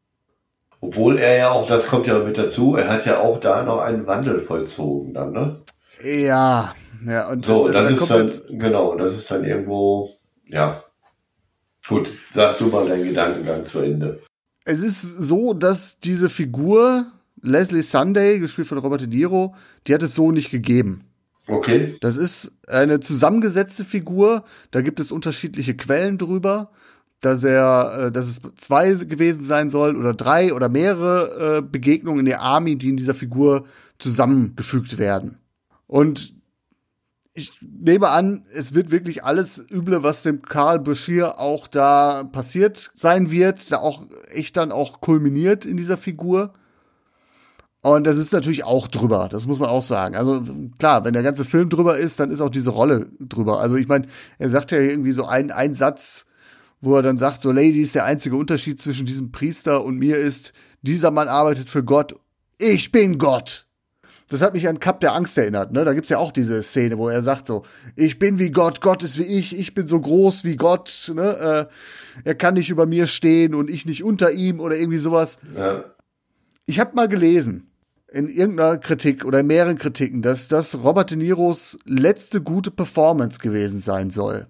Obwohl 0.80 1.18
er 1.18 1.36
ja 1.36 1.50
auch, 1.50 1.66
das 1.66 1.88
kommt 1.88 2.06
ja 2.06 2.18
mit 2.18 2.38
dazu, 2.38 2.76
er 2.76 2.88
hat 2.88 3.06
ja 3.06 3.20
auch 3.20 3.40
da 3.40 3.62
noch 3.62 3.80
einen 3.80 4.06
Wandel 4.06 4.40
vollzogen 4.40 5.14
dann, 5.14 5.32
ne? 5.32 5.60
Ja, 6.04 6.74
ja, 7.06 7.28
und 7.30 7.44
so, 7.44 7.68
das 7.68 7.90
ist 7.90 8.10
dann, 8.10 8.22
jetzt, 8.22 8.46
genau, 8.48 8.96
das 8.96 9.14
ist 9.14 9.30
dann 9.30 9.44
irgendwo, 9.44 10.10
ja. 10.46 10.82
Gut, 11.88 12.10
sag 12.30 12.58
du 12.58 12.66
mal 12.66 12.86
deinen 12.86 13.04
Gedankengang 13.04 13.62
zu 13.62 13.80
Ende. 13.80 14.20
Es 14.64 14.80
ist 14.80 15.02
so, 15.02 15.54
dass 15.54 15.98
diese 15.98 16.28
Figur, 16.28 17.06
Leslie 17.40 17.82
Sunday, 17.82 18.38
gespielt 18.38 18.66
von 18.66 18.78
Robert 18.78 19.02
De 19.02 19.08
Niro, 19.08 19.54
die 19.86 19.94
hat 19.94 20.02
es 20.02 20.14
so 20.14 20.32
nicht 20.32 20.50
gegeben. 20.50 21.05
Okay. 21.48 21.96
Das 22.00 22.16
ist 22.16 22.52
eine 22.66 23.00
zusammengesetzte 23.00 23.84
Figur. 23.84 24.44
Da 24.70 24.80
gibt 24.82 25.00
es 25.00 25.12
unterschiedliche 25.12 25.76
Quellen 25.76 26.18
drüber, 26.18 26.70
dass 27.20 27.44
er, 27.44 28.06
äh, 28.06 28.12
dass 28.12 28.26
es 28.26 28.40
zwei 28.56 28.92
gewesen 28.92 29.42
sein 29.42 29.70
soll 29.70 29.96
oder 29.96 30.12
drei 30.12 30.52
oder 30.52 30.68
mehrere 30.68 31.58
äh, 31.58 31.62
Begegnungen 31.62 32.20
in 32.20 32.26
der 32.26 32.40
Army, 32.40 32.76
die 32.76 32.88
in 32.88 32.96
dieser 32.96 33.14
Figur 33.14 33.64
zusammengefügt 33.98 34.98
werden. 34.98 35.38
Und 35.86 36.34
ich 37.32 37.52
nehme 37.60 38.08
an, 38.08 38.44
es 38.54 38.74
wird 38.74 38.90
wirklich 38.90 39.22
alles 39.24 39.62
Üble, 39.70 40.02
was 40.02 40.22
dem 40.22 40.40
Karl 40.40 40.80
Bashir 40.80 41.38
auch 41.38 41.68
da 41.68 42.24
passiert 42.24 42.90
sein 42.94 43.30
wird, 43.30 43.70
da 43.70 43.76
auch 43.76 44.04
echt 44.28 44.56
dann 44.56 44.72
auch 44.72 45.02
kulminiert 45.02 45.66
in 45.66 45.76
dieser 45.76 45.98
Figur. 45.98 46.54
Und 47.86 48.04
das 48.04 48.18
ist 48.18 48.32
natürlich 48.32 48.64
auch 48.64 48.88
drüber, 48.88 49.28
das 49.30 49.46
muss 49.46 49.60
man 49.60 49.68
auch 49.68 49.82
sagen. 49.82 50.16
Also 50.16 50.42
klar, 50.76 51.04
wenn 51.04 51.12
der 51.12 51.22
ganze 51.22 51.44
Film 51.44 51.68
drüber 51.68 51.96
ist, 51.96 52.18
dann 52.18 52.32
ist 52.32 52.40
auch 52.40 52.50
diese 52.50 52.70
Rolle 52.70 53.10
drüber. 53.20 53.60
Also 53.60 53.76
ich 53.76 53.86
meine, 53.86 54.06
er 54.40 54.50
sagt 54.50 54.72
ja 54.72 54.78
irgendwie 54.78 55.12
so 55.12 55.24
einen, 55.24 55.52
einen 55.52 55.74
Satz, 55.74 56.26
wo 56.80 56.96
er 56.96 57.02
dann 57.02 57.16
sagt, 57.16 57.42
so 57.42 57.52
Ladies, 57.52 57.92
der 57.92 58.04
einzige 58.04 58.34
Unterschied 58.34 58.80
zwischen 58.80 59.06
diesem 59.06 59.30
Priester 59.30 59.84
und 59.84 59.98
mir 59.98 60.16
ist, 60.16 60.52
dieser 60.82 61.12
Mann 61.12 61.28
arbeitet 61.28 61.68
für 61.68 61.84
Gott, 61.84 62.16
ich 62.58 62.90
bin 62.90 63.18
Gott. 63.18 63.68
Das 64.30 64.42
hat 64.42 64.54
mich 64.54 64.66
an 64.66 64.80
Cup 64.80 64.98
der 64.98 65.14
Angst 65.14 65.38
erinnert, 65.38 65.70
ne? 65.70 65.84
Da 65.84 65.94
gibt's 65.94 66.10
ja 66.10 66.18
auch 66.18 66.32
diese 66.32 66.64
Szene, 66.64 66.98
wo 66.98 67.08
er 67.08 67.22
sagt 67.22 67.46
so, 67.46 67.62
ich 67.94 68.18
bin 68.18 68.40
wie 68.40 68.50
Gott, 68.50 68.80
Gott 68.80 69.04
ist 69.04 69.16
wie 69.16 69.26
ich, 69.26 69.56
ich 69.56 69.74
bin 69.74 69.86
so 69.86 70.00
groß 70.00 70.42
wie 70.42 70.56
Gott, 70.56 71.12
ne? 71.14 71.68
Äh, 72.24 72.24
er 72.24 72.34
kann 72.34 72.54
nicht 72.54 72.68
über 72.68 72.84
mir 72.84 73.06
stehen 73.06 73.54
und 73.54 73.70
ich 73.70 73.86
nicht 73.86 74.02
unter 74.02 74.32
ihm 74.32 74.58
oder 74.58 74.76
irgendwie 74.76 74.98
sowas. 74.98 75.38
Ja. 75.56 75.84
Ich 76.68 76.80
habe 76.80 76.96
mal 76.96 77.06
gelesen, 77.06 77.65
in 78.12 78.28
irgendeiner 78.28 78.78
Kritik 78.78 79.24
oder 79.24 79.40
in 79.40 79.46
mehreren 79.46 79.78
Kritiken, 79.78 80.22
dass 80.22 80.48
das 80.48 80.82
Robert 80.84 81.10
De 81.10 81.18
Niros 81.18 81.76
letzte 81.84 82.40
gute 82.40 82.70
Performance 82.70 83.38
gewesen 83.40 83.80
sein 83.80 84.10
soll. 84.10 84.46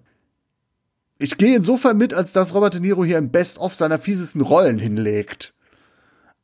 Ich 1.19 1.37
gehe 1.37 1.55
insofern 1.55 1.97
mit, 1.97 2.13
als 2.13 2.33
dass 2.33 2.53
Robert 2.53 2.75
De 2.75 2.81
Niro 2.81 3.03
hier 3.03 3.17
ein 3.17 3.31
Best-of 3.31 3.73
seiner 3.73 3.97
fiesesten 3.97 4.41
Rollen 4.41 4.77
hinlegt. 4.77 5.53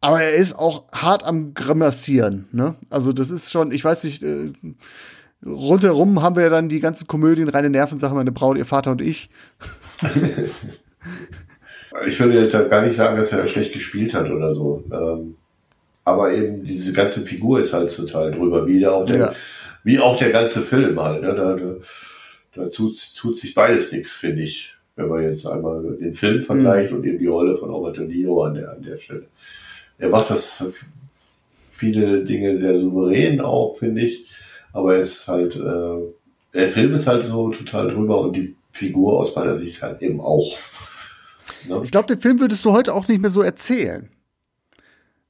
Aber 0.02 0.22
er 0.22 0.34
ist 0.34 0.54
auch 0.54 0.86
hart 0.92 1.24
am 1.24 1.54
Grimassieren, 1.54 2.48
ne? 2.52 2.76
Also 2.90 3.14
das 3.14 3.30
ist 3.30 3.52
schon, 3.52 3.72
ich 3.72 3.86
weiß 3.86 4.04
nicht, 4.04 4.22
äh, 4.24 4.52
rundherum 5.46 6.22
haben 6.22 6.36
wir 6.36 6.44
ja 6.44 6.50
dann 6.50 6.68
die 6.68 6.80
ganzen 6.80 7.08
Komödien, 7.08 7.48
reine 7.48 7.70
Nervensache, 7.70 8.14
meine 8.16 8.32
Braut, 8.32 8.58
ihr 8.58 8.66
Vater 8.66 8.92
und 8.92 9.02
ich. 9.02 9.30
ich 12.06 12.20
würde 12.20 12.40
jetzt 12.40 12.54
ja 12.54 12.64
gar 12.64 12.82
nicht 12.82 12.96
sagen, 12.96 13.16
dass 13.18 13.32
er 13.32 13.48
schlecht 13.48 13.72
gespielt 13.72 14.14
hat 14.14 14.30
oder 14.30 14.54
so. 14.54 14.84
Ähm, 14.92 15.38
aber 16.04 16.34
eben 16.34 16.64
diese 16.64 16.94
ganze 16.94 17.22
Figur 17.22 17.60
ist 17.60 17.74
halt 17.74 17.96
total 17.96 18.32
drüber, 18.32 18.68
wie 18.68 18.86
auch 18.88 19.06
der, 19.06 19.18
Ja. 19.18 19.34
wie 19.84 20.00
auch 20.00 20.18
der 20.18 20.32
ganze 20.32 20.62
Film 20.62 21.00
halt. 21.00 21.22
Ne? 21.22 21.34
Da, 21.34 21.56
da, 21.56 21.76
da 22.56 22.70
tut, 22.70 22.96
tut 23.18 23.38
sich 23.38 23.54
beides 23.54 23.92
nichts, 23.92 24.14
finde 24.14 24.44
ich. 24.44 24.76
Wenn 24.96 25.08
man 25.08 25.24
jetzt 25.24 25.48
einmal 25.48 25.82
den 26.00 26.14
Film 26.14 26.44
vergleicht 26.44 26.92
und 26.92 27.04
eben 27.06 27.18
die 27.18 27.26
Rolle 27.26 27.58
von 27.58 27.70
Robert 27.72 27.98
De 27.98 28.06
Niro 28.06 28.44
an 28.44 28.54
der, 28.54 28.72
an 28.72 28.84
der 28.84 28.98
Stelle. 28.98 29.26
Er 29.98 30.10
macht 30.10 30.30
das 30.30 30.64
viele 31.72 32.24
Dinge 32.24 32.58
sehr 32.58 32.78
souverän 32.80 33.42
auch, 33.42 33.78
finde 33.78 34.02
ich. 34.02 34.28
Aber 34.72 34.94
er 34.96 35.00
ist 35.02 35.28
halt, 35.28 35.56
äh, 35.56 36.14
der 36.54 36.70
Film 36.70 36.94
ist 36.94 37.08
halt 37.08 37.24
so 37.24 37.50
total 37.50 37.88
drüber 37.90 38.22
und 38.22 38.36
die 38.36 38.56
Figur 38.72 39.20
aus 39.20 39.36
meiner 39.36 39.56
Sicht 39.56 39.82
halt 39.82 40.02
eben 40.02 40.20
auch. 40.22 40.56
Ne? 41.68 41.82
Ich 41.84 41.92
glaube, 41.92 42.08
den 42.08 42.20
Film 42.20 42.40
würdest 42.40 42.64
du 42.66 42.72
heute 42.72 42.94
auch 42.94 43.08
nicht 43.08 43.22
mehr 43.22 43.30
so 43.32 43.42
erzählen. 43.42 44.10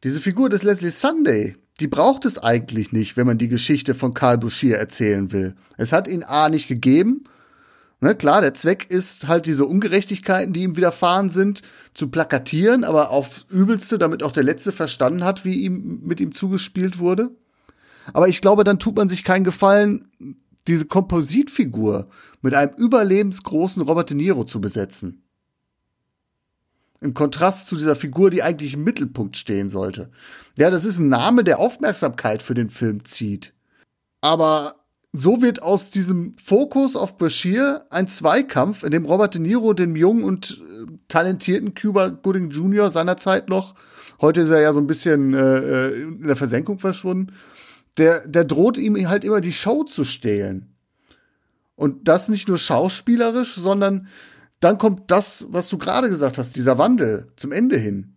Diese 0.04 0.20
Figur 0.20 0.50
des 0.50 0.64
Leslie 0.64 0.92
Sunday, 0.92 1.56
die 1.80 1.88
braucht 1.88 2.26
es 2.26 2.38
eigentlich 2.38 2.92
nicht, 2.92 3.16
wenn 3.16 3.26
man 3.26 3.38
die 3.38 3.48
Geschichte 3.48 3.94
von 3.94 4.14
Karl 4.14 4.38
Bouchier 4.38 4.78
erzählen 4.78 5.32
will. 5.32 5.56
Es 5.78 5.94
hat 5.94 6.10
ihn 6.10 6.24
A 6.24 6.50
nicht 6.50 6.68
gegeben. 6.68 7.24
Ne, 8.02 8.14
klar, 8.14 8.42
der 8.42 8.54
Zweck 8.54 8.90
ist 8.90 9.30
halt 9.30 9.46
diese 9.46 9.66
Ungerechtigkeiten, 9.66 10.52
die 10.52 10.64
ihm 10.64 10.76
widerfahren 10.76 11.30
sind, 11.30 11.62
zu 11.94 12.10
plakatieren, 12.10 12.84
aber 12.84 13.12
aufs 13.12 13.46
Übelste, 13.50 13.98
damit 13.98 14.24
auch 14.24 14.34
der 14.34 14.44
Letzte 14.44 14.74
verstanden 14.74 15.24
hat, 15.24 15.46
wie 15.46 15.62
ihm 15.64 16.02
mit 16.04 16.20
ihm 16.20 16.34
zugespielt 16.34 17.00
wurde. 17.00 17.32
Aber 18.12 18.28
ich 18.28 18.42
glaube, 18.42 18.66
dann 18.66 18.80
tut 18.80 18.98
man 18.98 19.08
sich 19.08 19.24
keinen 19.24 19.46
Gefallen, 19.46 20.12
diese 20.68 20.84
Kompositfigur 20.84 22.10
mit 22.42 22.54
einem 22.54 22.76
überlebensgroßen 22.76 23.82
Robert 23.82 24.10
De 24.10 24.18
Niro 24.18 24.44
zu 24.44 24.60
besetzen. 24.60 25.23
Im 27.04 27.14
Kontrast 27.14 27.68
zu 27.68 27.76
dieser 27.76 27.96
Figur, 27.96 28.30
die 28.30 28.44
eigentlich 28.44 28.76
im 28.76 28.84
Mittelpunkt 28.84 29.36
stehen 29.36 29.68
sollte. 29.68 30.10
Ja, 30.58 30.70
das 30.70 30.86
ist 30.86 31.00
ein 31.00 31.10
Name, 31.10 31.44
der 31.44 31.60
Aufmerksamkeit 31.60 32.42
für 32.42 32.54
den 32.54 32.70
Film 32.70 33.04
zieht. 33.04 33.54
Aber 34.22 34.76
so 35.12 35.42
wird 35.42 35.62
aus 35.62 35.92
diesem 35.92 36.36
Fokus 36.38 36.96
auf 36.96 37.18
Bashir 37.18 37.86
ein 37.90 38.08
Zweikampf, 38.08 38.84
in 38.84 38.92
dem 38.92 39.06
Robert 39.06 39.36
De 39.36 39.42
Niro 39.42 39.74
den 39.74 39.96
jungen 39.96 40.24
und 40.24 40.62
äh, 40.62 40.92
talentierten 41.08 41.76
Cuba 41.76 42.08
Gooding 42.08 42.50
Jr. 42.50 42.90
seinerzeit 42.90 43.50
noch, 43.50 43.76
heute 44.22 44.42
ist 44.42 44.50
er 44.50 44.62
ja 44.62 44.74
so 44.74 44.80
ein 44.80 44.88
bisschen 44.88 45.34
äh, 45.34 45.90
in 45.90 46.26
der 46.26 46.36
Versenkung 46.36 46.80
verschwunden, 46.80 47.34
der, 47.98 48.28
der 48.28 48.46
droht 48.46 48.78
ihm 48.78 49.10
halt 49.10 49.24
immer 49.24 49.42
die 49.42 49.54
Show 49.54 49.84
zu 49.84 50.04
stehlen. 50.04 50.74
Und 51.76 52.08
das 52.08 52.30
nicht 52.30 52.48
nur 52.48 52.58
schauspielerisch, 52.58 53.56
sondern 53.56 54.08
dann 54.64 54.78
kommt 54.78 55.12
das, 55.12 55.48
was 55.52 55.70
du 55.70 55.78
gerade 55.78 56.10
gesagt 56.10 56.38
hast, 56.38 56.56
dieser 56.56 56.78
Wandel 56.78 57.28
zum 57.36 57.52
Ende 57.52 57.78
hin. 57.78 58.16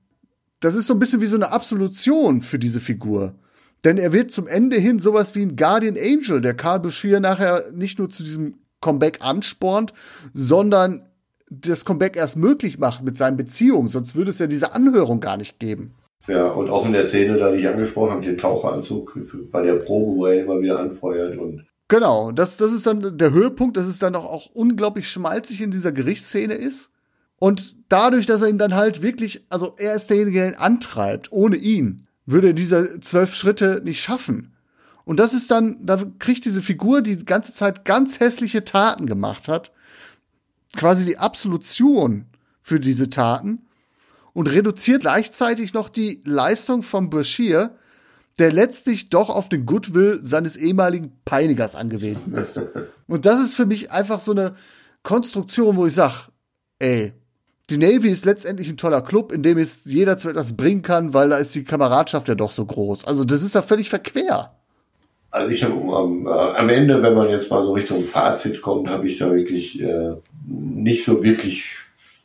Das 0.60 0.74
ist 0.74 0.86
so 0.86 0.94
ein 0.94 0.98
bisschen 0.98 1.20
wie 1.20 1.26
so 1.26 1.36
eine 1.36 1.52
Absolution 1.52 2.42
für 2.42 2.58
diese 2.58 2.80
Figur. 2.80 3.34
Denn 3.84 3.98
er 3.98 4.12
wird 4.12 4.30
zum 4.30 4.46
Ende 4.46 4.76
hin 4.76 4.98
sowas 4.98 5.34
wie 5.34 5.42
ein 5.42 5.56
Guardian 5.56 5.96
Angel, 5.96 6.40
der 6.40 6.54
Karl 6.54 6.80
Bashir 6.80 7.20
nachher 7.20 7.64
nicht 7.72 7.98
nur 7.98 8.08
zu 8.08 8.22
diesem 8.22 8.58
Comeback 8.80 9.18
anspornt, 9.20 9.92
sondern 10.32 11.08
das 11.50 11.84
Comeback 11.84 12.16
erst 12.16 12.36
möglich 12.36 12.78
macht 12.78 13.04
mit 13.04 13.16
seinen 13.16 13.36
Beziehungen. 13.36 13.88
Sonst 13.88 14.14
würde 14.14 14.30
es 14.30 14.38
ja 14.38 14.46
diese 14.46 14.72
Anhörung 14.72 15.20
gar 15.20 15.36
nicht 15.36 15.58
geben. 15.58 15.94
Ja, 16.26 16.48
und 16.48 16.70
auch 16.70 16.86
in 16.86 16.92
der 16.92 17.06
Szene, 17.06 17.36
da 17.36 17.52
die 17.52 17.58
ich 17.58 17.68
angesprochen 17.68 18.10
habe, 18.12 18.24
den 18.24 18.38
Taucheranzug 18.38 19.18
bei 19.52 19.62
der 19.62 19.74
Probe, 19.74 20.16
wo 20.16 20.26
er 20.26 20.42
immer 20.42 20.60
wieder 20.60 20.80
anfeuert 20.80 21.36
und 21.36 21.64
Genau, 21.88 22.32
das, 22.32 22.56
das 22.56 22.72
ist 22.72 22.86
dann 22.86 23.16
der 23.16 23.30
Höhepunkt, 23.30 23.76
dass 23.76 23.86
es 23.86 23.98
dann 23.98 24.16
auch, 24.16 24.24
auch 24.24 24.46
unglaublich 24.46 25.08
schmalzig 25.08 25.60
in 25.60 25.70
dieser 25.70 25.92
Gerichtsszene 25.92 26.54
ist. 26.54 26.90
Und 27.38 27.76
dadurch, 27.88 28.26
dass 28.26 28.42
er 28.42 28.48
ihn 28.48 28.58
dann 28.58 28.74
halt 28.74 29.02
wirklich, 29.02 29.44
also 29.50 29.74
er 29.78 29.94
ist 29.94 30.10
derjenige, 30.10 30.40
der 30.40 30.48
ihn 30.48 30.58
antreibt, 30.58 31.30
ohne 31.30 31.56
ihn, 31.56 32.06
würde 32.24 32.48
er 32.48 32.52
diese 32.54 32.98
zwölf 33.00 33.34
Schritte 33.34 33.82
nicht 33.84 34.00
schaffen. 34.00 34.52
Und 35.04 35.20
das 35.20 35.34
ist 35.34 35.50
dann, 35.52 35.78
da 35.86 36.02
kriegt 36.18 36.44
diese 36.44 36.62
Figur, 36.62 37.02
die 37.02 37.16
die 37.16 37.24
ganze 37.24 37.52
Zeit 37.52 37.84
ganz 37.84 38.18
hässliche 38.18 38.64
Taten 38.64 39.06
gemacht 39.06 39.46
hat, 39.46 39.72
quasi 40.76 41.04
die 41.04 41.18
Absolution 41.18 42.26
für 42.62 42.80
diese 42.80 43.08
Taten 43.08 43.66
und 44.32 44.48
reduziert 44.48 45.02
gleichzeitig 45.02 45.72
noch 45.72 45.88
die 45.88 46.20
Leistung 46.24 46.82
von 46.82 47.08
Bashir, 47.08 47.76
der 48.38 48.52
letztlich 48.52 49.08
doch 49.08 49.30
auf 49.30 49.48
den 49.48 49.64
Goodwill 49.64 50.20
seines 50.22 50.56
ehemaligen 50.56 51.12
Peinigers 51.24 51.74
angewiesen 51.74 52.34
ist. 52.34 52.60
Und 53.06 53.24
das 53.24 53.40
ist 53.40 53.54
für 53.54 53.66
mich 53.66 53.90
einfach 53.90 54.20
so 54.20 54.32
eine 54.32 54.54
Konstruktion, 55.02 55.76
wo 55.76 55.86
ich 55.86 55.94
sag, 55.94 56.28
ey, 56.78 57.12
die 57.70 57.78
Navy 57.78 58.10
ist 58.10 58.24
letztendlich 58.24 58.68
ein 58.68 58.76
toller 58.76 59.02
Club, 59.02 59.32
in 59.32 59.42
dem 59.42 59.58
es 59.58 59.84
jeder 59.86 60.18
zu 60.18 60.28
etwas 60.28 60.56
bringen 60.56 60.82
kann, 60.82 61.14
weil 61.14 61.30
da 61.30 61.38
ist 61.38 61.54
die 61.54 61.64
Kameradschaft 61.64 62.28
ja 62.28 62.34
doch 62.34 62.52
so 62.52 62.64
groß. 62.64 63.06
Also 63.06 63.24
das 63.24 63.42
ist 63.42 63.54
ja 63.54 63.62
völlig 63.62 63.88
verquer. 63.88 64.52
Also 65.30 65.50
ich 65.50 65.64
habe 65.64 65.74
am, 65.94 66.26
äh, 66.26 66.30
am 66.30 66.68
Ende, 66.68 67.02
wenn 67.02 67.14
man 67.14 67.28
jetzt 67.28 67.50
mal 67.50 67.64
so 67.64 67.72
Richtung 67.72 68.04
Fazit 68.04 68.62
kommt, 68.62 68.88
habe 68.88 69.06
ich 69.06 69.18
da 69.18 69.30
wirklich 69.32 69.82
äh, 69.82 70.14
nicht 70.46 71.04
so 71.04 71.22
wirklich 71.22 71.74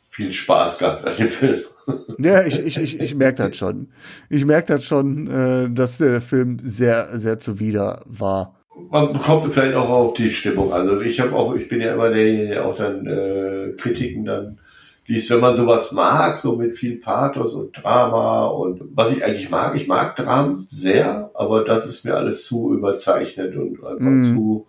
viel 0.08 0.32
Spaß 0.32 0.78
gehabt 0.78 1.04
an 1.04 1.16
dem 1.16 1.28
Film. 1.28 1.60
Ja, 2.18 2.42
ich, 2.44 2.58
ich, 2.60 2.78
ich, 2.78 3.00
ich 3.00 3.14
merke 3.14 3.48
das 3.48 3.56
schon. 3.56 3.88
Ich 4.28 4.44
merke 4.44 4.74
das 4.74 4.84
schon, 4.84 5.28
äh, 5.28 5.70
dass 5.70 5.98
der 5.98 6.20
Film 6.20 6.58
sehr, 6.62 7.08
sehr 7.18 7.38
zuwider 7.38 8.02
war. 8.06 8.54
Man 8.90 9.12
bekommt 9.12 9.52
vielleicht 9.52 9.74
auch 9.74 9.88
auf 9.88 10.14
die 10.14 10.30
Stimmung. 10.30 10.72
Also 10.72 11.00
ich 11.00 11.20
habe 11.20 11.34
auch, 11.34 11.54
ich 11.54 11.68
bin 11.68 11.80
ja 11.80 11.94
immer 11.94 12.10
derjenige, 12.10 12.48
der 12.48 12.66
auch 12.66 12.74
dann 12.74 13.06
äh, 13.06 13.72
Kritiken 13.76 14.24
dann 14.24 14.58
liest, 15.06 15.30
wenn 15.30 15.40
man 15.40 15.56
sowas 15.56 15.92
mag, 15.92 16.38
so 16.38 16.56
mit 16.56 16.76
viel 16.76 16.98
Pathos 17.00 17.54
und 17.54 17.72
Drama 17.82 18.46
und 18.46 18.82
was 18.94 19.10
ich 19.10 19.24
eigentlich 19.24 19.50
mag, 19.50 19.74
ich 19.74 19.88
mag 19.88 20.14
Dramen 20.16 20.66
sehr, 20.70 21.30
aber 21.34 21.64
das 21.64 21.86
ist 21.86 22.04
mir 22.04 22.14
alles 22.14 22.44
zu 22.44 22.72
überzeichnet 22.72 23.56
und 23.56 23.82
einfach 23.84 24.00
Mhm. 24.06 24.22
zu 24.22 24.66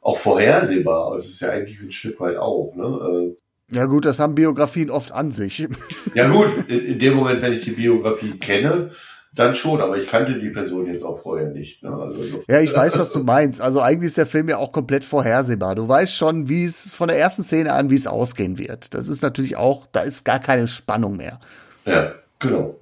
auch 0.00 0.16
vorhersehbar. 0.16 1.14
Es 1.16 1.26
ist 1.28 1.40
ja 1.40 1.50
eigentlich 1.50 1.80
ein 1.80 1.90
Stück 1.90 2.18
weit 2.20 2.38
auch, 2.38 2.74
ne? 2.76 3.34
Ja 3.70 3.84
gut, 3.86 4.04
das 4.04 4.18
haben 4.18 4.34
Biografien 4.34 4.90
oft 4.90 5.12
an 5.12 5.30
sich. 5.30 5.68
Ja 6.14 6.28
gut, 6.28 6.68
in, 6.68 6.98
dem 6.98 7.14
Moment, 7.14 7.42
wenn 7.42 7.52
ich 7.52 7.64
die 7.64 7.72
Biografie 7.72 8.38
kenne, 8.38 8.90
dann 9.34 9.54
schon, 9.54 9.80
aber 9.82 9.96
ich 9.96 10.06
kannte 10.08 10.38
die 10.38 10.48
Person 10.48 10.86
jetzt 10.86 11.02
auch 11.04 11.22
vorher 11.22 11.50
nicht. 11.50 11.82
Ne? 11.82 11.90
Also, 11.92 12.22
so- 12.22 12.42
Ja, 12.48 12.60
ich 12.60 12.74
weiß, 12.74 12.98
was 12.98 13.12
du 13.12 13.20
meinst. 13.22 13.60
Also 13.60 13.80
eigentlich 13.80 14.08
ist 14.08 14.16
der 14.16 14.26
Film 14.26 14.48
ja 14.48 14.56
auch 14.56 14.72
komplett 14.72 15.04
vorhersehbar. 15.04 15.74
Du 15.74 15.86
weißt 15.86 16.14
schon, 16.14 16.48
wie 16.48 16.64
es 16.64 16.90
von 16.90 17.08
der 17.08 17.18
ersten 17.18 17.42
Szene 17.42 17.74
an, 17.74 17.90
wie 17.90 17.94
es 17.94 18.06
ausgehen 18.06 18.58
wird. 18.58 18.94
Das 18.94 19.06
ist 19.06 19.22
natürlich 19.22 19.56
auch, 19.56 19.86
da 19.92 20.00
ist 20.00 20.24
gar 20.24 20.38
keine 20.40 20.66
Spannung 20.66 21.16
mehr. 21.18 21.38
Ja, 21.84 22.12
genau. 22.38 22.74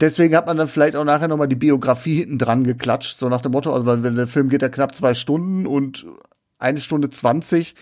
deswegen 0.00 0.36
hat 0.36 0.46
man 0.46 0.56
dann 0.58 0.68
vielleicht 0.68 0.96
auch 0.96 1.04
nachher 1.04 1.28
nochmal 1.28 1.48
die 1.48 1.56
Biografie 1.56 2.16
hinten 2.18 2.38
dran 2.38 2.62
geklatscht, 2.64 3.16
so 3.16 3.28
nach 3.28 3.40
dem 3.40 3.52
Motto, 3.52 3.72
also 3.72 3.84
weil 3.86 4.00
der 4.00 4.26
Film 4.26 4.48
geht 4.48 4.62
ja 4.62 4.68
knapp 4.68 4.94
zwei 4.94 5.14
Stunden 5.14 5.66
und 5.66 6.06
eine 6.58 6.80
Stunde 6.80 7.08
zwanzig 7.10 7.74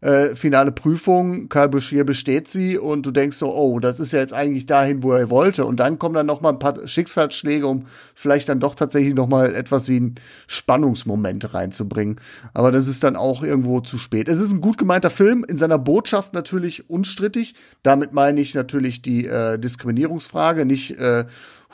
äh, 0.00 0.34
finale 0.34 0.72
Prüfung, 0.72 1.48
Karl 1.48 1.68
Bashir 1.68 2.04
besteht 2.04 2.48
sie 2.48 2.78
und 2.78 3.04
du 3.04 3.10
denkst 3.10 3.36
so, 3.36 3.54
oh, 3.54 3.80
das 3.80 4.00
ist 4.00 4.12
ja 4.12 4.20
jetzt 4.20 4.32
eigentlich 4.32 4.66
dahin, 4.66 5.02
wo 5.02 5.12
er 5.12 5.28
wollte. 5.28 5.66
Und 5.66 5.78
dann 5.78 5.98
kommen 5.98 6.14
dann 6.14 6.26
noch 6.26 6.40
mal 6.40 6.50
ein 6.50 6.58
paar 6.58 6.86
Schicksalsschläge, 6.86 7.66
um 7.66 7.84
vielleicht 8.14 8.48
dann 8.48 8.60
doch 8.60 8.74
tatsächlich 8.74 9.14
noch 9.14 9.28
mal 9.28 9.54
etwas 9.54 9.88
wie 9.88 10.00
ein 10.00 10.14
Spannungsmoment 10.46 11.52
reinzubringen. 11.52 12.16
Aber 12.54 12.72
das 12.72 12.88
ist 12.88 13.04
dann 13.04 13.16
auch 13.16 13.42
irgendwo 13.42 13.80
zu 13.80 13.98
spät. 13.98 14.28
Es 14.28 14.40
ist 14.40 14.52
ein 14.52 14.60
gut 14.60 14.78
gemeinter 14.78 15.10
Film, 15.10 15.44
in 15.46 15.56
seiner 15.56 15.78
Botschaft 15.78 16.32
natürlich 16.32 16.88
unstrittig. 16.88 17.54
Damit 17.82 18.12
meine 18.12 18.40
ich 18.40 18.54
natürlich 18.54 19.02
die 19.02 19.26
äh, 19.26 19.58
Diskriminierungsfrage, 19.58 20.64
nicht 20.64 20.98
äh, 20.98 21.24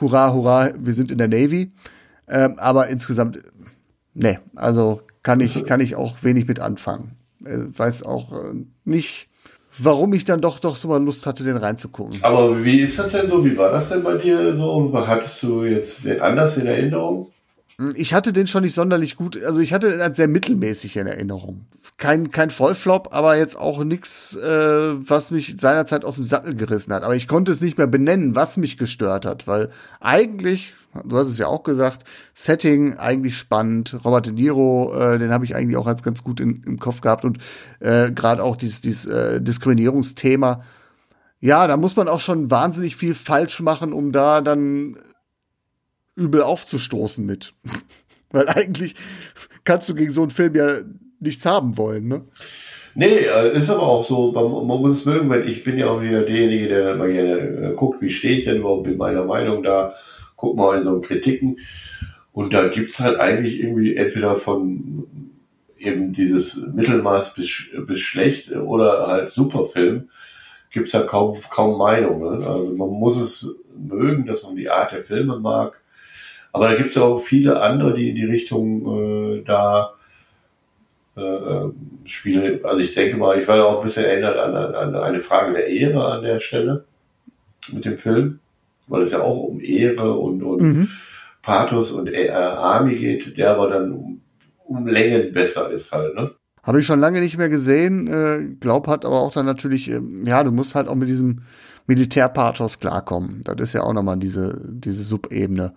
hurra, 0.01 0.33
hurra, 0.33 0.71
wir 0.77 0.93
sind 0.93 1.11
in 1.11 1.17
der 1.17 1.29
Navy. 1.29 1.71
Ähm, 2.27 2.55
aber 2.57 2.87
insgesamt, 2.87 3.39
ne, 4.13 4.39
also 4.55 5.01
kann 5.23 5.39
ich, 5.39 5.63
kann 5.65 5.79
ich 5.79 5.95
auch 5.95 6.23
wenig 6.23 6.47
mit 6.47 6.59
anfangen. 6.59 7.16
Weiß 7.49 8.03
auch 8.03 8.31
äh, 8.31 8.53
nicht, 8.85 9.27
warum 9.77 10.13
ich 10.13 10.25
dann 10.25 10.41
doch 10.41 10.59
doch 10.59 10.75
so 10.75 10.87
mal 10.87 11.03
Lust 11.03 11.25
hatte, 11.25 11.43
den 11.43 11.57
reinzugucken. 11.57 12.19
Aber 12.23 12.63
wie 12.63 12.79
ist 12.79 12.99
das 12.99 13.11
denn 13.11 13.27
so? 13.27 13.43
Wie 13.45 13.57
war 13.57 13.71
das 13.71 13.89
denn 13.89 14.03
bei 14.03 14.15
dir 14.15 14.55
so? 14.55 14.91
Hattest 14.93 15.43
du 15.43 15.63
jetzt 15.63 16.05
den 16.05 16.21
anders 16.21 16.57
in 16.57 16.67
Erinnerung? 16.67 17.31
Hm, 17.79 17.91
ich 17.95 18.13
hatte 18.13 18.33
den 18.33 18.47
schon 18.47 18.63
nicht 18.63 18.73
sonderlich 18.73 19.15
gut, 19.15 19.41
also 19.43 19.59
ich 19.61 19.73
hatte 19.73 19.91
den 19.91 20.01
als 20.01 20.17
sehr 20.17 20.27
mittelmäßig 20.27 20.97
in 20.97 21.07
Erinnerung. 21.07 21.65
Kein, 21.97 22.31
kein 22.31 22.49
Vollflop, 22.49 23.09
aber 23.11 23.37
jetzt 23.37 23.57
auch 23.57 23.83
nichts, 23.83 24.35
äh, 24.35 25.09
was 25.09 25.31
mich 25.31 25.55
seinerzeit 25.57 26.05
aus 26.05 26.15
dem 26.15 26.23
Sattel 26.23 26.55
gerissen 26.55 26.93
hat. 26.93 27.03
Aber 27.03 27.15
ich 27.15 27.27
konnte 27.27 27.51
es 27.51 27.61
nicht 27.61 27.77
mehr 27.77 27.87
benennen, 27.87 28.35
was 28.35 28.57
mich 28.57 28.77
gestört 28.77 29.25
hat, 29.25 29.47
weil 29.47 29.69
eigentlich 29.99 30.75
du 31.05 31.17
hast 31.17 31.27
es 31.27 31.37
ja 31.37 31.47
auch 31.47 31.63
gesagt, 31.63 32.03
Setting 32.33 32.97
eigentlich 32.97 33.37
spannend. 33.37 33.97
Robert 34.05 34.25
De 34.25 34.33
Niro, 34.33 34.93
äh, 34.95 35.19
den 35.19 35.31
habe 35.31 35.45
ich 35.45 35.55
eigentlich 35.55 35.77
auch 35.77 35.87
als 35.87 36.03
ganz 36.03 36.23
gut 36.23 36.39
in, 36.39 36.63
im 36.65 36.79
Kopf 36.79 37.01
gehabt 37.01 37.25
und 37.25 37.39
äh, 37.79 38.11
gerade 38.11 38.43
auch 38.43 38.55
dieses, 38.55 38.81
dieses 38.81 39.05
äh, 39.05 39.41
Diskriminierungsthema. 39.41 40.61
Ja, 41.39 41.67
da 41.67 41.77
muss 41.77 41.95
man 41.95 42.07
auch 42.07 42.19
schon 42.19 42.49
wahnsinnig 42.49 42.95
viel 42.95 43.13
falsch 43.13 43.61
machen, 43.61 43.93
um 43.93 44.11
da 44.11 44.41
dann 44.41 44.97
übel 46.17 46.41
aufzustoßen 46.41 47.25
mit. 47.25 47.53
Weil 48.31 48.49
eigentlich 48.49 48.95
kannst 49.63 49.87
du 49.87 49.95
gegen 49.95 50.11
so 50.11 50.21
einen 50.21 50.31
Film 50.31 50.55
ja 50.55 50.79
nichts 51.19 51.45
haben 51.45 51.77
wollen, 51.77 52.07
ne? 52.07 52.25
Nee, 52.95 53.05
äh, 53.05 53.55
ist 53.55 53.69
aber 53.69 53.83
auch 53.83 54.03
so, 54.03 54.31
man, 54.31 54.67
man 54.67 54.81
muss 54.81 54.93
es 54.93 55.05
mögen, 55.05 55.29
weil 55.29 55.47
ich 55.47 55.63
bin 55.63 55.77
ja 55.77 55.87
auch 55.87 56.01
wieder 56.01 56.23
derjenige, 56.23 56.67
der 56.67 56.95
mal 56.95 57.11
gerne 57.11 57.33
äh, 57.37 57.73
guckt, 57.75 58.01
wie 58.01 58.09
stehe 58.09 58.35
ich 58.35 58.45
denn 58.45 58.57
überhaupt 58.57 58.87
mit 58.87 58.97
meiner 58.97 59.23
Meinung 59.23 59.61
da 59.61 59.93
guck 60.35 60.55
mal 60.55 60.77
in 60.77 60.83
so 60.83 61.01
Kritiken. 61.01 61.59
Und 62.31 62.53
da 62.53 62.69
gibt's 62.69 62.99
halt 62.99 63.19
eigentlich 63.19 63.59
irgendwie 63.59 63.95
entweder 63.95 64.35
von 64.35 65.07
eben 65.77 66.13
dieses 66.13 66.65
Mittelmaß 66.73 67.35
bis, 67.35 67.67
bis 67.85 67.99
schlecht 67.99 68.51
oder 68.55 69.07
halt 69.07 69.31
Superfilm, 69.31 70.09
gibt's 70.71 70.93
ja 70.93 71.01
kaum, 71.01 71.37
kaum 71.49 71.77
Meinungen. 71.77 72.39
Ne? 72.39 72.47
Also 72.47 72.73
man 72.73 72.89
muss 72.89 73.17
es 73.19 73.55
mögen, 73.75 74.25
dass 74.25 74.43
man 74.43 74.55
die 74.55 74.69
Art 74.69 74.91
der 74.91 75.01
Filme 75.01 75.39
mag. 75.39 75.83
Aber 76.57 76.69
da 76.69 76.75
gibt's 76.75 76.95
ja 76.95 77.03
auch 77.03 77.19
viele 77.19 77.61
andere, 77.61 77.93
die 77.93 78.09
in 78.09 78.15
die 78.15 78.25
Richtung 78.25 79.39
äh, 79.39 79.43
da 79.43 79.93
äh, 81.15 81.21
äh 81.21 81.71
spielen. 82.05 82.63
Also 82.63 82.81
ich 82.81 82.93
denke 82.93 83.17
mal, 83.17 83.39
ich 83.39 83.47
war 83.47 83.65
auch 83.65 83.79
ein 83.79 83.83
bisschen 83.83 84.05
erinnert 84.05 84.37
an, 84.37 84.55
an 84.55 84.95
eine 84.95 85.19
Frage 85.19 85.53
der 85.53 85.67
Ehre 85.67 86.05
an 86.05 86.21
der 86.21 86.39
Stelle 86.39 86.85
mit 87.73 87.83
dem 87.83 87.97
Film 87.97 88.39
weil 88.87 89.01
es 89.01 89.11
ja 89.11 89.21
auch 89.21 89.43
um 89.43 89.59
Ehre 89.59 90.13
und, 90.13 90.43
und 90.43 90.61
mhm. 90.61 90.87
Pathos 91.41 91.91
und 91.91 92.11
äh, 92.11 92.29
Army 92.29 92.95
geht, 92.95 93.37
der 93.37 93.51
aber 93.51 93.69
dann 93.69 93.91
um, 93.91 94.21
um 94.65 94.87
Längen 94.87 95.31
besser 95.33 95.69
ist 95.69 95.91
halt, 95.91 96.15
ne? 96.15 96.31
Habe 96.63 96.81
ich 96.81 96.85
schon 96.85 96.99
lange 96.99 97.21
nicht 97.21 97.37
mehr 97.37 97.47
gesehen. 97.47 98.07
Äh, 98.07 98.55
glaub 98.59 98.87
hat 98.87 99.05
aber 99.05 99.21
auch 99.21 99.31
dann 99.31 99.45
natürlich, 99.45 99.89
äh, 99.89 100.01
ja, 100.25 100.43
du 100.43 100.51
musst 100.51 100.75
halt 100.75 100.89
auch 100.89 100.95
mit 100.95 101.07
diesem 101.07 101.43
Militärpathos 101.87 102.79
klarkommen. 102.79 103.41
Das 103.45 103.55
ist 103.61 103.73
ja 103.73 103.83
auch 103.83 103.93
nochmal 103.93 104.17
diese, 104.17 104.59
diese 104.69 105.03
Subebene. 105.03 105.73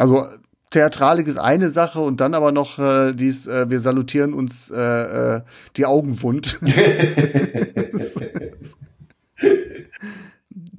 Also 0.00 0.26
Theatralik 0.70 1.26
ist 1.26 1.36
eine 1.36 1.70
Sache 1.70 2.00
und 2.00 2.22
dann 2.22 2.32
aber 2.32 2.52
noch 2.52 2.78
äh, 2.78 3.12
dies, 3.12 3.46
äh, 3.46 3.68
wir 3.68 3.80
salutieren 3.80 4.32
uns 4.32 4.70
äh, 4.70 4.78
äh, 5.36 5.40
die 5.76 5.84
Augen 5.84 6.22
wund. 6.22 6.58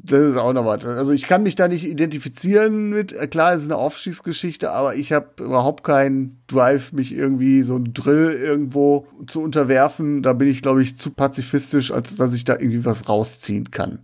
das 0.03 0.21
ist 0.21 0.37
auch 0.37 0.53
noch 0.53 0.65
was. 0.65 0.83
Also 0.85 1.11
ich 1.11 1.27
kann 1.27 1.43
mich 1.43 1.53
da 1.53 1.67
nicht 1.67 1.83
identifizieren 1.83 2.89
mit, 2.89 3.13
äh, 3.13 3.27
klar, 3.27 3.53
es 3.53 3.61
ist 3.61 3.69
eine 3.69 3.77
Aufstiegsgeschichte, 3.77 4.71
aber 4.71 4.95
ich 4.95 5.11
habe 5.11 5.27
überhaupt 5.43 5.83
keinen 5.83 6.41
Drive, 6.47 6.91
mich 6.91 7.13
irgendwie 7.13 7.61
so 7.61 7.75
ein 7.75 7.93
Drill 7.93 8.31
irgendwo 8.31 9.05
zu 9.27 9.39
unterwerfen. 9.43 10.23
Da 10.23 10.33
bin 10.33 10.47
ich, 10.47 10.63
glaube 10.63 10.81
ich, 10.81 10.97
zu 10.97 11.11
pazifistisch, 11.11 11.91
als 11.91 12.15
dass 12.15 12.33
ich 12.33 12.43
da 12.43 12.53
irgendwie 12.53 12.85
was 12.85 13.07
rausziehen 13.07 13.69
kann. 13.69 13.99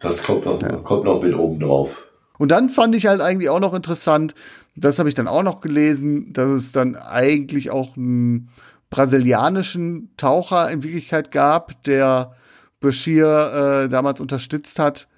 Das 0.00 0.22
kommt 0.22 0.46
noch, 0.46 0.62
ja. 0.62 0.76
kommt 0.76 1.04
noch 1.04 1.22
mit 1.22 1.34
oben 1.34 1.60
drauf. 1.60 2.06
Und 2.42 2.48
dann 2.48 2.70
fand 2.70 2.96
ich 2.96 3.06
halt 3.06 3.20
eigentlich 3.20 3.50
auch 3.50 3.60
noch 3.60 3.72
interessant, 3.72 4.34
das 4.76 4.98
habe 4.98 5.08
ich 5.08 5.14
dann 5.14 5.28
auch 5.28 5.42
noch 5.42 5.60
gelesen, 5.60 6.32
dass 6.32 6.48
es 6.48 6.72
dann 6.72 6.96
eigentlich 6.96 7.70
auch 7.70 7.96
einen 7.96 8.48
brasilianischen 8.90 10.10
Taucher 10.16 10.70
in 10.70 10.82
Wirklichkeit 10.82 11.30
gab, 11.30 11.82
der 11.84 12.32
Bashir 12.80 13.84
äh, 13.84 13.88
damals 13.88 14.20
unterstützt 14.20 14.78
hat 14.78 15.08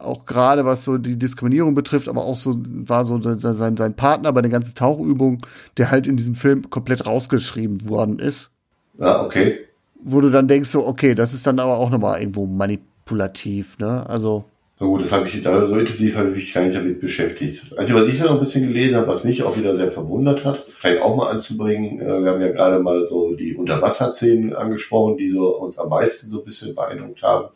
auch 0.00 0.26
gerade 0.26 0.64
was 0.64 0.84
so 0.84 0.98
die 0.98 1.18
Diskriminierung 1.18 1.74
betrifft, 1.74 2.08
aber 2.08 2.24
auch 2.24 2.36
so 2.36 2.56
war 2.64 3.04
so 3.04 3.20
sein, 3.20 3.76
sein 3.76 3.94
Partner 3.94 4.32
bei 4.32 4.42
den 4.42 4.50
ganzen 4.50 4.74
Tauchübungen, 4.74 5.38
der 5.76 5.90
halt 5.90 6.06
in 6.06 6.16
diesem 6.16 6.34
Film 6.34 6.70
komplett 6.70 7.06
rausgeschrieben 7.06 7.88
worden 7.88 8.18
ist. 8.18 8.50
Ah, 8.98 9.22
okay. 9.22 9.58
Wo 10.02 10.20
du 10.20 10.30
dann 10.30 10.48
denkst 10.48 10.70
so, 10.70 10.86
okay, 10.86 11.14
das 11.14 11.34
ist 11.34 11.46
dann 11.46 11.58
aber 11.58 11.78
auch 11.78 11.90
nochmal 11.90 12.20
irgendwo 12.20 12.46
manipulativ, 12.46 13.78
ne? 13.78 14.08
Also. 14.08 14.44
Na 14.80 14.86
gut, 14.86 15.02
das 15.02 15.12
habe 15.12 15.26
ich 15.26 15.42
da 15.42 15.66
so 15.66 15.76
intensiv 15.76 16.16
habe 16.16 16.28
ich 16.28 16.34
mich 16.36 16.54
gar 16.54 16.62
nicht 16.62 16.76
damit 16.76 17.00
beschäftigt. 17.00 17.74
Also 17.76 17.94
was 17.94 18.06
ich 18.06 18.18
ja 18.18 18.26
noch 18.26 18.34
ein 18.34 18.40
bisschen 18.40 18.68
gelesen 18.68 18.96
habe, 18.96 19.08
was 19.08 19.24
mich 19.24 19.42
auch 19.42 19.56
wieder 19.56 19.74
sehr 19.74 19.90
verwundert 19.90 20.44
hat, 20.44 20.64
vielleicht 20.78 21.02
auch 21.02 21.16
mal 21.16 21.30
anzubringen, 21.30 22.00
äh, 22.00 22.22
wir 22.22 22.30
haben 22.30 22.40
ja 22.40 22.48
gerade 22.48 22.78
mal 22.78 23.04
so 23.04 23.34
die 23.34 23.56
Unterwasserszenen 23.56 24.54
angesprochen, 24.54 25.16
die 25.16 25.30
so 25.30 25.56
uns 25.56 25.78
am 25.78 25.88
meisten 25.88 26.30
so 26.30 26.38
ein 26.38 26.44
bisschen 26.44 26.74
beeindruckt 26.74 27.22
haben 27.22 27.48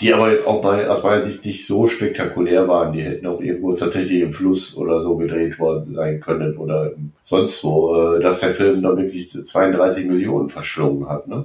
die 0.00 0.14
aber 0.14 0.30
jetzt 0.30 0.46
auch 0.46 0.62
bei, 0.62 0.88
aus 0.88 1.02
meiner 1.02 1.20
Sicht 1.20 1.44
nicht 1.44 1.66
so 1.66 1.86
spektakulär 1.86 2.66
waren. 2.68 2.92
Die 2.92 3.02
hätten 3.02 3.26
auch 3.26 3.40
irgendwo 3.40 3.74
tatsächlich 3.74 4.22
im 4.22 4.32
Fluss 4.32 4.76
oder 4.76 5.00
so 5.00 5.16
gedreht 5.16 5.58
worden 5.58 5.82
sein 5.82 6.20
können 6.20 6.56
oder 6.56 6.92
sonst 7.22 7.62
wo, 7.62 8.16
äh, 8.16 8.20
dass 8.20 8.40
der 8.40 8.54
Film 8.54 8.82
da 8.82 8.96
wirklich 8.96 9.30
32 9.30 10.06
Millionen 10.06 10.48
verschlungen 10.48 11.08
hat. 11.08 11.28
Ne? 11.28 11.44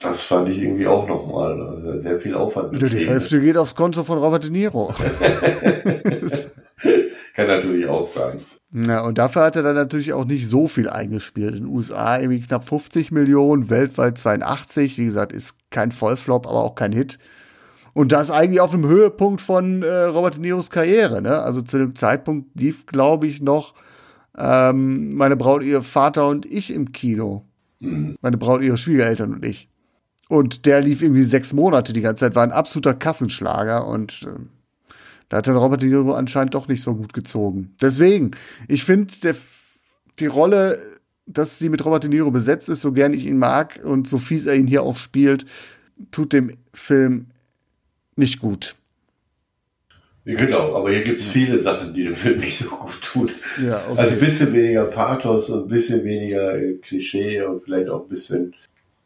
Das 0.00 0.22
fand 0.22 0.48
ich 0.48 0.58
irgendwie 0.58 0.86
auch 0.86 1.08
nochmal 1.08 1.60
also 1.60 1.98
sehr 1.98 2.18
viel 2.18 2.34
Aufwand. 2.34 2.80
Die 2.80 3.08
Hälfte 3.08 3.40
geht 3.40 3.56
aufs 3.56 3.74
Konto 3.74 4.02
von 4.04 4.18
Robert 4.18 4.44
De 4.44 4.50
Niro. 4.50 4.92
Kann 7.34 7.46
natürlich 7.46 7.86
auch 7.88 8.06
sein. 8.06 8.40
Na, 8.70 9.02
und 9.02 9.18
dafür 9.18 9.42
hat 9.42 9.56
er 9.56 9.62
dann 9.62 9.76
natürlich 9.76 10.12
auch 10.12 10.24
nicht 10.24 10.48
so 10.48 10.66
viel 10.66 10.88
eingespielt. 10.88 11.54
In 11.54 11.62
den 11.62 11.72
USA 11.72 12.18
irgendwie 12.18 12.40
knapp 12.40 12.68
50 12.68 13.12
Millionen, 13.12 13.70
weltweit 13.70 14.18
82. 14.18 14.98
Wie 14.98 15.04
gesagt, 15.04 15.32
ist 15.32 15.56
kein 15.70 15.92
Vollflop, 15.92 16.46
aber 16.46 16.64
auch 16.64 16.74
kein 16.74 16.90
Hit. 16.92 17.18
Und 17.92 18.10
das 18.10 18.32
eigentlich 18.32 18.60
auf 18.60 18.72
dem 18.72 18.84
Höhepunkt 18.84 19.40
von 19.40 19.82
äh, 19.82 20.04
Robert 20.06 20.34
De 20.34 20.40
Niros 20.40 20.70
Karriere. 20.70 21.22
Ne? 21.22 21.38
Also 21.38 21.62
zu 21.62 21.78
dem 21.78 21.94
Zeitpunkt 21.94 22.60
lief, 22.60 22.86
glaube 22.86 23.28
ich, 23.28 23.40
noch 23.40 23.74
ähm, 24.36 25.10
meine 25.14 25.36
Braut, 25.36 25.62
ihr 25.62 25.82
Vater 25.82 26.26
und 26.26 26.44
ich 26.44 26.72
im 26.74 26.90
Kino. 26.90 27.44
Mhm. 27.78 28.16
Meine 28.20 28.36
Braut, 28.36 28.62
ihre 28.62 28.76
Schwiegereltern 28.76 29.34
und 29.34 29.46
ich. 29.46 29.68
Und 30.34 30.66
der 30.66 30.80
lief 30.80 31.00
irgendwie 31.00 31.22
sechs 31.22 31.52
Monate 31.52 31.92
die 31.92 32.00
ganze 32.00 32.24
Zeit, 32.24 32.34
war 32.34 32.42
ein 32.42 32.50
absoluter 32.50 32.92
Kassenschlager 32.92 33.86
und 33.86 34.24
äh, 34.24 34.40
da 35.28 35.36
hat 35.36 35.46
dann 35.46 35.54
Robert 35.56 35.80
De 35.80 35.88
Niro 35.88 36.12
anscheinend 36.12 36.56
doch 36.56 36.66
nicht 36.66 36.82
so 36.82 36.96
gut 36.96 37.12
gezogen. 37.12 37.72
Deswegen, 37.80 38.32
ich 38.66 38.82
finde, 38.82 39.14
die 40.18 40.26
Rolle, 40.26 40.76
dass 41.26 41.60
sie 41.60 41.68
mit 41.68 41.84
Robert 41.84 42.02
De 42.02 42.10
Niro 42.10 42.32
besetzt 42.32 42.68
ist, 42.68 42.80
so 42.80 42.90
gern 42.90 43.14
ich 43.14 43.26
ihn 43.26 43.38
mag 43.38 43.78
und 43.84 44.08
so 44.08 44.18
fies 44.18 44.46
er 44.46 44.56
ihn 44.56 44.66
hier 44.66 44.82
auch 44.82 44.96
spielt, 44.96 45.46
tut 46.10 46.32
dem 46.32 46.56
Film 46.72 47.26
nicht 48.16 48.40
gut. 48.40 48.74
Genau, 50.24 50.74
aber 50.74 50.90
hier 50.90 51.04
gibt 51.04 51.20
es 51.20 51.28
viele 51.28 51.60
Sachen, 51.60 51.94
die 51.94 52.02
dem 52.02 52.16
Film 52.16 52.38
nicht 52.40 52.58
so 52.58 52.70
gut 52.70 53.00
tun. 53.02 53.30
Ja, 53.64 53.84
okay. 53.88 53.98
Also 54.00 54.14
ein 54.14 54.18
bisschen 54.18 54.52
weniger 54.52 54.86
Pathos 54.86 55.48
und 55.48 55.66
ein 55.66 55.68
bisschen 55.68 56.02
weniger 56.02 56.58
Klischee 56.82 57.40
und 57.42 57.62
vielleicht 57.62 57.88
auch 57.88 58.02
ein 58.02 58.08
bisschen 58.08 58.52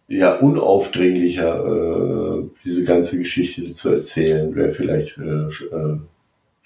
ja, 0.09 0.37
unaufdringlicher 0.37 1.67
äh, 1.67 2.49
diese 2.65 2.85
ganze 2.85 3.19
Geschichte 3.19 3.63
zu 3.63 3.91
erzählen, 3.91 4.55
wäre 4.55 4.73
vielleicht 4.73 5.19
äh, 5.19 5.23
äh, 5.23 5.99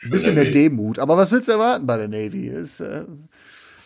ein 0.05 0.11
bisschen 0.11 0.35
mehr 0.35 0.51
Demut. 0.51 0.99
Aber 0.99 1.17
was 1.17 1.33
willst 1.33 1.49
du 1.49 1.53
erwarten 1.53 1.87
bei 1.87 1.97
der 1.97 2.09
Navy? 2.09 2.47
Ist, 2.47 2.81
äh, 2.81 3.03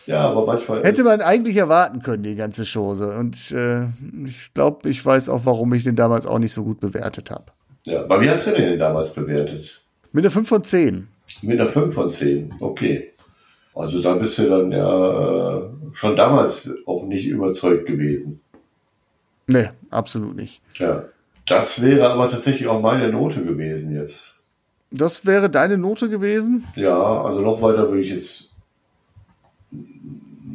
ja, 0.05 0.29
aber 0.29 0.45
manchmal. 0.45 0.83
Hätte 0.83 1.03
man 1.03 1.21
eigentlich 1.21 1.57
erwarten 1.57 2.01
können, 2.01 2.23
die 2.23 2.35
ganze 2.35 2.65
Chose. 2.65 3.17
Und 3.17 3.51
äh, 3.51 3.85
ich 4.25 4.53
glaube, 4.53 4.89
ich 4.89 5.03
weiß 5.03 5.29
auch, 5.29 5.45
warum 5.45 5.73
ich 5.73 5.83
den 5.83 5.95
damals 5.95 6.27
auch 6.27 6.39
nicht 6.39 6.53
so 6.53 6.63
gut 6.63 6.79
bewertet 6.79 7.31
habe. 7.31 7.45
Ja, 7.85 8.03
aber 8.03 8.21
wie 8.21 8.29
hast 8.29 8.47
du 8.47 8.51
den 8.51 8.77
damals 8.77 9.11
bewertet? 9.11 9.81
Mit 10.11 10.23
einer 10.23 10.31
5 10.31 10.47
von 10.47 10.63
10. 10.63 11.07
Mit 11.41 11.59
einer 11.59 11.69
5 11.69 11.93
von 11.93 12.09
10, 12.09 12.53
okay. 12.59 13.13
Also 13.75 14.01
da 14.01 14.15
bist 14.15 14.39
du 14.39 14.49
dann 14.49 14.71
ja 14.71 15.57
äh, 15.57 15.61
schon 15.93 16.15
damals 16.15 16.73
auch 16.85 17.03
nicht 17.03 17.27
überzeugt 17.27 17.85
gewesen. 17.85 18.41
Nee, 19.47 19.69
absolut 19.89 20.35
nicht. 20.35 20.61
Ja. 20.75 21.05
Das 21.45 21.81
wäre 21.81 22.09
aber 22.09 22.29
tatsächlich 22.29 22.67
auch 22.67 22.81
meine 22.81 23.09
Note 23.09 23.43
gewesen 23.43 23.95
jetzt. 23.95 24.35
Das 24.91 25.25
wäre 25.25 25.49
deine 25.49 25.77
Note 25.77 26.09
gewesen? 26.09 26.65
Ja, 26.75 27.23
also 27.23 27.41
noch 27.41 27.61
weiter 27.61 27.89
würde 27.89 28.01
ich 28.01 28.09
jetzt 28.09 28.53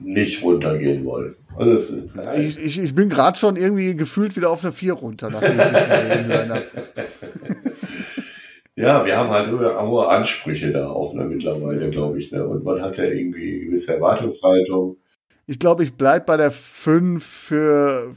nicht 0.04 0.42
runtergehen 0.42 1.04
wollen. 1.04 1.34
Also 1.56 1.72
es, 1.72 1.96
ich, 2.38 2.58
ich, 2.58 2.78
ich 2.78 2.94
bin 2.94 3.08
gerade 3.08 3.38
schon 3.38 3.56
irgendwie 3.56 3.94
gefühlt 3.94 4.36
wieder 4.36 4.50
auf 4.50 4.64
eine 4.64 4.72
4 4.72 4.92
runter, 4.94 5.30
nachdem 5.30 5.58
ich. 5.58 6.62
Ja, 8.74 9.04
wir 9.04 9.18
haben 9.18 9.28
halt 9.28 9.52
hohe 9.52 10.08
Ansprüche 10.08 10.72
da 10.72 10.88
auch 10.88 11.12
ne, 11.12 11.24
mittlerweile, 11.24 11.90
glaube 11.90 12.16
ich. 12.16 12.32
Ne? 12.32 12.46
Und 12.46 12.64
man 12.64 12.80
hat 12.80 12.96
ja 12.96 13.04
irgendwie 13.04 13.56
eine 13.56 13.64
gewisse 13.66 13.94
Erwartungshaltung. 13.94 14.96
Ich 15.46 15.58
glaube, 15.58 15.84
ich 15.84 15.94
bleibe 15.94 16.24
bei 16.24 16.38
der 16.38 16.50
5 16.50 17.22
für, 17.22 18.10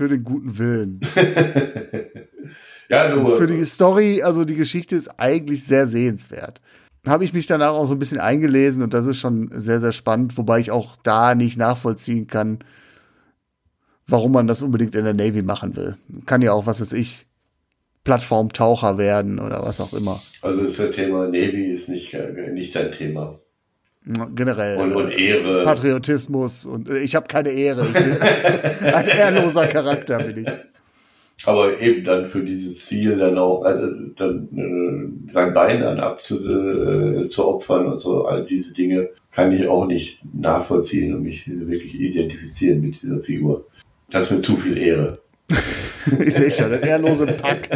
für 0.00 0.08
den 0.08 0.24
guten 0.24 0.56
Willen. 0.56 1.00
ja, 2.88 3.10
du, 3.10 3.26
für 3.36 3.46
die 3.46 3.66
Story, 3.66 4.22
also 4.22 4.46
die 4.46 4.54
Geschichte 4.54 4.96
ist 4.96 5.08
eigentlich 5.18 5.66
sehr 5.66 5.86
sehenswert. 5.86 6.62
Habe 7.06 7.24
ich 7.24 7.34
mich 7.34 7.46
danach 7.46 7.74
auch 7.74 7.84
so 7.84 7.92
ein 7.92 7.98
bisschen 7.98 8.18
eingelesen 8.18 8.82
und 8.82 8.94
das 8.94 9.04
ist 9.04 9.18
schon 9.18 9.50
sehr, 9.52 9.78
sehr 9.78 9.92
spannend, 9.92 10.38
wobei 10.38 10.58
ich 10.58 10.70
auch 10.70 10.96
da 11.02 11.34
nicht 11.34 11.58
nachvollziehen 11.58 12.28
kann, 12.28 12.60
warum 14.06 14.32
man 14.32 14.46
das 14.46 14.62
unbedingt 14.62 14.94
in 14.94 15.04
der 15.04 15.12
Navy 15.12 15.42
machen 15.42 15.76
will. 15.76 15.98
Kann 16.24 16.40
ja 16.40 16.54
auch, 16.54 16.64
was 16.64 16.80
weiß 16.80 16.94
ich, 16.94 17.26
Plattformtaucher 18.02 18.96
werden 18.96 19.38
oder 19.38 19.62
was 19.62 19.82
auch 19.82 19.92
immer. 19.92 20.18
Also 20.40 20.62
ist 20.62 20.78
das 20.78 20.92
Thema 20.92 21.26
Navy 21.26 21.70
ist 21.70 21.90
nicht, 21.90 22.16
nicht 22.54 22.74
dein 22.74 22.90
Thema. 22.90 23.38
Generell. 24.04 24.78
Und, 24.78 24.94
und 24.94 25.10
Ehre. 25.10 25.64
Patriotismus 25.64 26.64
und 26.64 26.88
ich 26.88 27.14
habe 27.14 27.26
keine 27.26 27.50
Ehre. 27.50 27.82
Ein 28.80 29.08
ehrloser 29.08 29.66
Charakter 29.66 30.22
bin 30.22 30.44
ich. 30.44 31.46
Aber 31.46 31.78
eben 31.80 32.04
dann 32.04 32.26
für 32.26 32.42
dieses 32.42 32.86
Ziel 32.86 33.16
dann 33.16 33.38
auch 33.38 33.62
also 33.62 33.86
dann 34.16 34.48
äh, 35.28 35.30
sein 35.32 35.52
Bein 35.52 35.80
dann 35.80 35.98
abzu 35.98 36.36
äh, 36.46 37.26
zu 37.28 37.46
opfern 37.46 37.86
und 37.86 37.98
so 37.98 38.24
all 38.24 38.44
diese 38.44 38.74
Dinge 38.74 39.10
kann 39.30 39.52
ich 39.52 39.66
auch 39.66 39.86
nicht 39.86 40.20
nachvollziehen 40.34 41.14
und 41.14 41.22
mich 41.22 41.48
wirklich 41.48 41.98
identifizieren 41.98 42.80
mit 42.80 43.02
dieser 43.02 43.20
Figur. 43.20 43.66
Das 44.10 44.26
ist 44.26 44.32
mir 44.32 44.40
zu 44.40 44.56
viel 44.56 44.76
Ehre. 44.76 45.19
ich 46.24 46.34
sehe 46.34 46.50
schon, 46.50 46.70
der 46.70 46.82
ehrlose 46.82 47.26
Pack. 47.26 47.68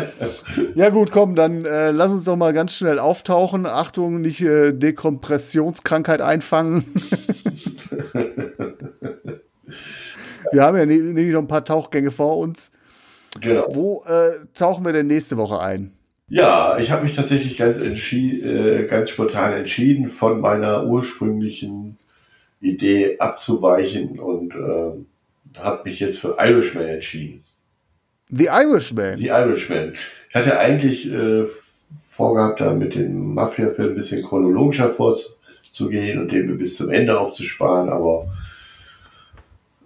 Ja 0.74 0.90
gut, 0.90 1.10
komm, 1.10 1.34
dann 1.34 1.64
äh, 1.64 1.90
lass 1.90 2.10
uns 2.10 2.24
doch 2.24 2.36
mal 2.36 2.52
ganz 2.52 2.74
schnell 2.74 2.98
auftauchen. 2.98 3.66
Achtung, 3.66 4.20
nicht 4.20 4.40
äh, 4.40 4.72
Dekompressionskrankheit 4.72 6.20
einfangen. 6.20 6.84
wir 10.52 10.62
haben 10.62 10.76
ja 10.76 10.86
nämlich 10.86 11.32
noch 11.32 11.40
ein 11.40 11.48
paar 11.48 11.64
Tauchgänge 11.64 12.10
vor 12.10 12.38
uns. 12.38 12.70
Genau. 13.40 13.66
Wo 13.70 14.04
äh, 14.04 14.46
tauchen 14.54 14.84
wir 14.84 14.92
denn 14.92 15.06
nächste 15.08 15.36
Woche 15.36 15.60
ein? 15.60 15.92
Ja, 16.28 16.78
ich 16.78 16.90
habe 16.90 17.02
mich 17.02 17.14
tatsächlich 17.14 17.58
ganz, 17.58 17.78
äh, 17.78 18.86
ganz 18.88 19.10
spontan 19.10 19.52
entschieden, 19.52 20.08
von 20.08 20.40
meiner 20.40 20.86
ursprünglichen 20.86 21.98
Idee 22.60 23.18
abzuweichen 23.18 24.18
und 24.18 24.54
äh, 24.54 25.58
habe 25.58 25.82
mich 25.84 26.00
jetzt 26.00 26.18
für 26.18 26.36
Irishman 26.38 26.86
entschieden. 26.86 27.44
The 28.36 28.48
Irishman. 28.50 29.16
The 29.16 29.28
Irishman. 29.28 29.92
Ich 30.28 30.34
hatte 30.34 30.58
eigentlich 30.58 31.12
äh, 31.12 31.44
vorgehabt, 32.02 32.60
da 32.60 32.74
mit 32.74 32.94
dem 32.94 33.34
Mafia-Film 33.34 33.90
ein 33.90 33.94
bisschen 33.94 34.24
chronologischer 34.24 34.90
vorzugehen 34.90 36.20
und 36.20 36.32
den 36.32 36.56
bis 36.58 36.76
zum 36.76 36.90
Ende 36.90 37.18
aufzusparen, 37.18 37.88
aber 37.88 38.26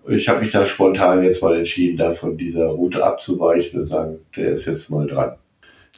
ich 0.06 0.28
habe 0.28 0.40
mich 0.40 0.50
da 0.50 0.64
spontan 0.64 1.22
jetzt 1.22 1.42
mal 1.42 1.56
entschieden, 1.56 1.98
da 1.98 2.12
von 2.12 2.38
dieser 2.38 2.66
Route 2.66 3.04
abzuweichen 3.04 3.80
und 3.80 3.86
sagen, 3.86 4.20
der 4.34 4.52
ist 4.52 4.64
jetzt 4.64 4.88
mal 4.88 5.06
dran. 5.06 5.36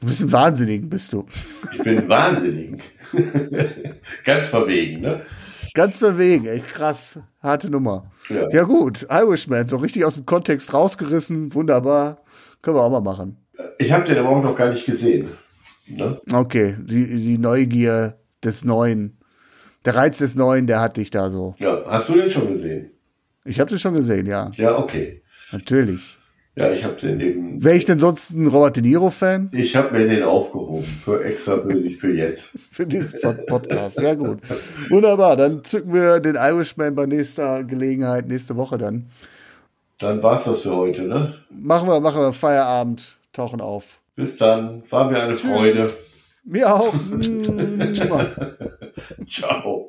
Du 0.01 0.07
bist 0.09 0.23
ein 0.23 0.33
Wahnsinnigen, 0.33 0.89
bist 0.89 1.13
du. 1.13 1.27
Ich 1.73 1.79
bin 1.79 2.09
wahnsinnig. 2.09 2.81
Ganz 4.25 4.49
verwegen, 4.49 5.03
ne? 5.03 5.21
Ganz 5.75 5.99
verwegen, 5.99 6.47
echt 6.47 6.69
krass. 6.69 7.21
Harte 7.41 7.71
Nummer. 7.71 8.11
Ja. 8.29 8.49
ja, 8.51 8.63
gut, 8.65 9.07
Irishman, 9.09 9.69
so 9.69 9.77
richtig 9.77 10.05
aus 10.05 10.15
dem 10.15 10.27
Kontext 10.27 10.75
rausgerissen, 10.75 11.55
wunderbar. 11.55 12.20
Können 12.63 12.77
wir 12.77 12.83
auch 12.83 12.91
mal 12.91 13.01
machen. 13.01 13.37
Ich 13.79 13.93
habe 13.93 14.05
den 14.05 14.19
aber 14.19 14.29
auch 14.29 14.43
noch 14.43 14.57
gar 14.57 14.69
nicht 14.71 14.85
gesehen. 14.87 15.29
Ne? 15.87 16.21
Okay, 16.33 16.77
die, 16.81 17.07
die 17.07 17.39
Neugier 17.39 18.17
des 18.45 18.65
Neuen. 18.65 19.19
Der 19.85 19.95
Reiz 19.95 20.19
des 20.19 20.37
Neuen, 20.37 20.67
der 20.67 20.81
hat 20.81 20.97
dich 20.97 21.11
da 21.11 21.31
so. 21.31 21.55
Ja, 21.59 21.83
hast 21.87 22.09
du 22.11 22.15
den 22.15 22.29
schon 22.29 22.49
gesehen? 22.49 22.91
Ich 23.45 23.59
habe 23.59 23.71
den 23.71 23.79
schon 23.79 23.95
gesehen, 23.95 24.27
ja. 24.27 24.51
Ja, 24.57 24.79
okay. 24.79 25.23
Natürlich. 25.53 26.19
Ja, 26.57 26.71
ich 26.71 26.85
habe 26.85 26.97
den 26.97 27.21
eben. 27.21 27.65
Wäre 27.65 27.77
ich 27.77 27.87
denn 27.87 27.99
sonst 27.99 28.33
ein 28.33 28.47
Robert 28.47 28.77
De 28.77 28.83
Niro-Fan? 28.83 29.51
Ich 29.53 29.77
habe 29.77 29.97
mir 29.97 30.07
den 30.07 30.23
aufgehoben, 30.23 30.85
für 30.85 31.25
extra 31.25 31.59
für, 31.59 31.91
für 31.91 32.13
jetzt. 32.13 32.59
für 32.71 32.87
diesen 32.87 33.19
Podcast, 33.47 34.01
ja 34.01 34.15
gut. 34.15 34.41
Wunderbar, 34.91 35.37
dann 35.37 35.65
zücken 35.65 35.95
wir 35.95 36.21
den 36.21 36.35
Irishman 36.35 36.95
bei 36.95 37.07
nächster 37.07 37.65
Gelegenheit, 37.65 38.29
nächste 38.29 38.57
Woche 38.57 38.77
dann. 38.77 39.07
Dann 40.01 40.23
war's 40.23 40.45
das 40.45 40.63
für 40.63 40.75
heute, 40.75 41.03
ne? 41.03 41.35
Machen 41.51 41.87
wir, 41.87 42.01
machen 42.01 42.21
wir 42.21 42.33
Feierabend, 42.33 43.19
tauchen 43.33 43.61
auf. 43.61 44.01
Bis 44.17 44.39
dann, 44.39 44.83
war 44.91 45.11
mir 45.11 45.23
eine 45.23 45.37
Freude. 45.37 45.93
Mir 46.43 46.75
auch. 46.75 46.93
Ciao. 49.29 49.89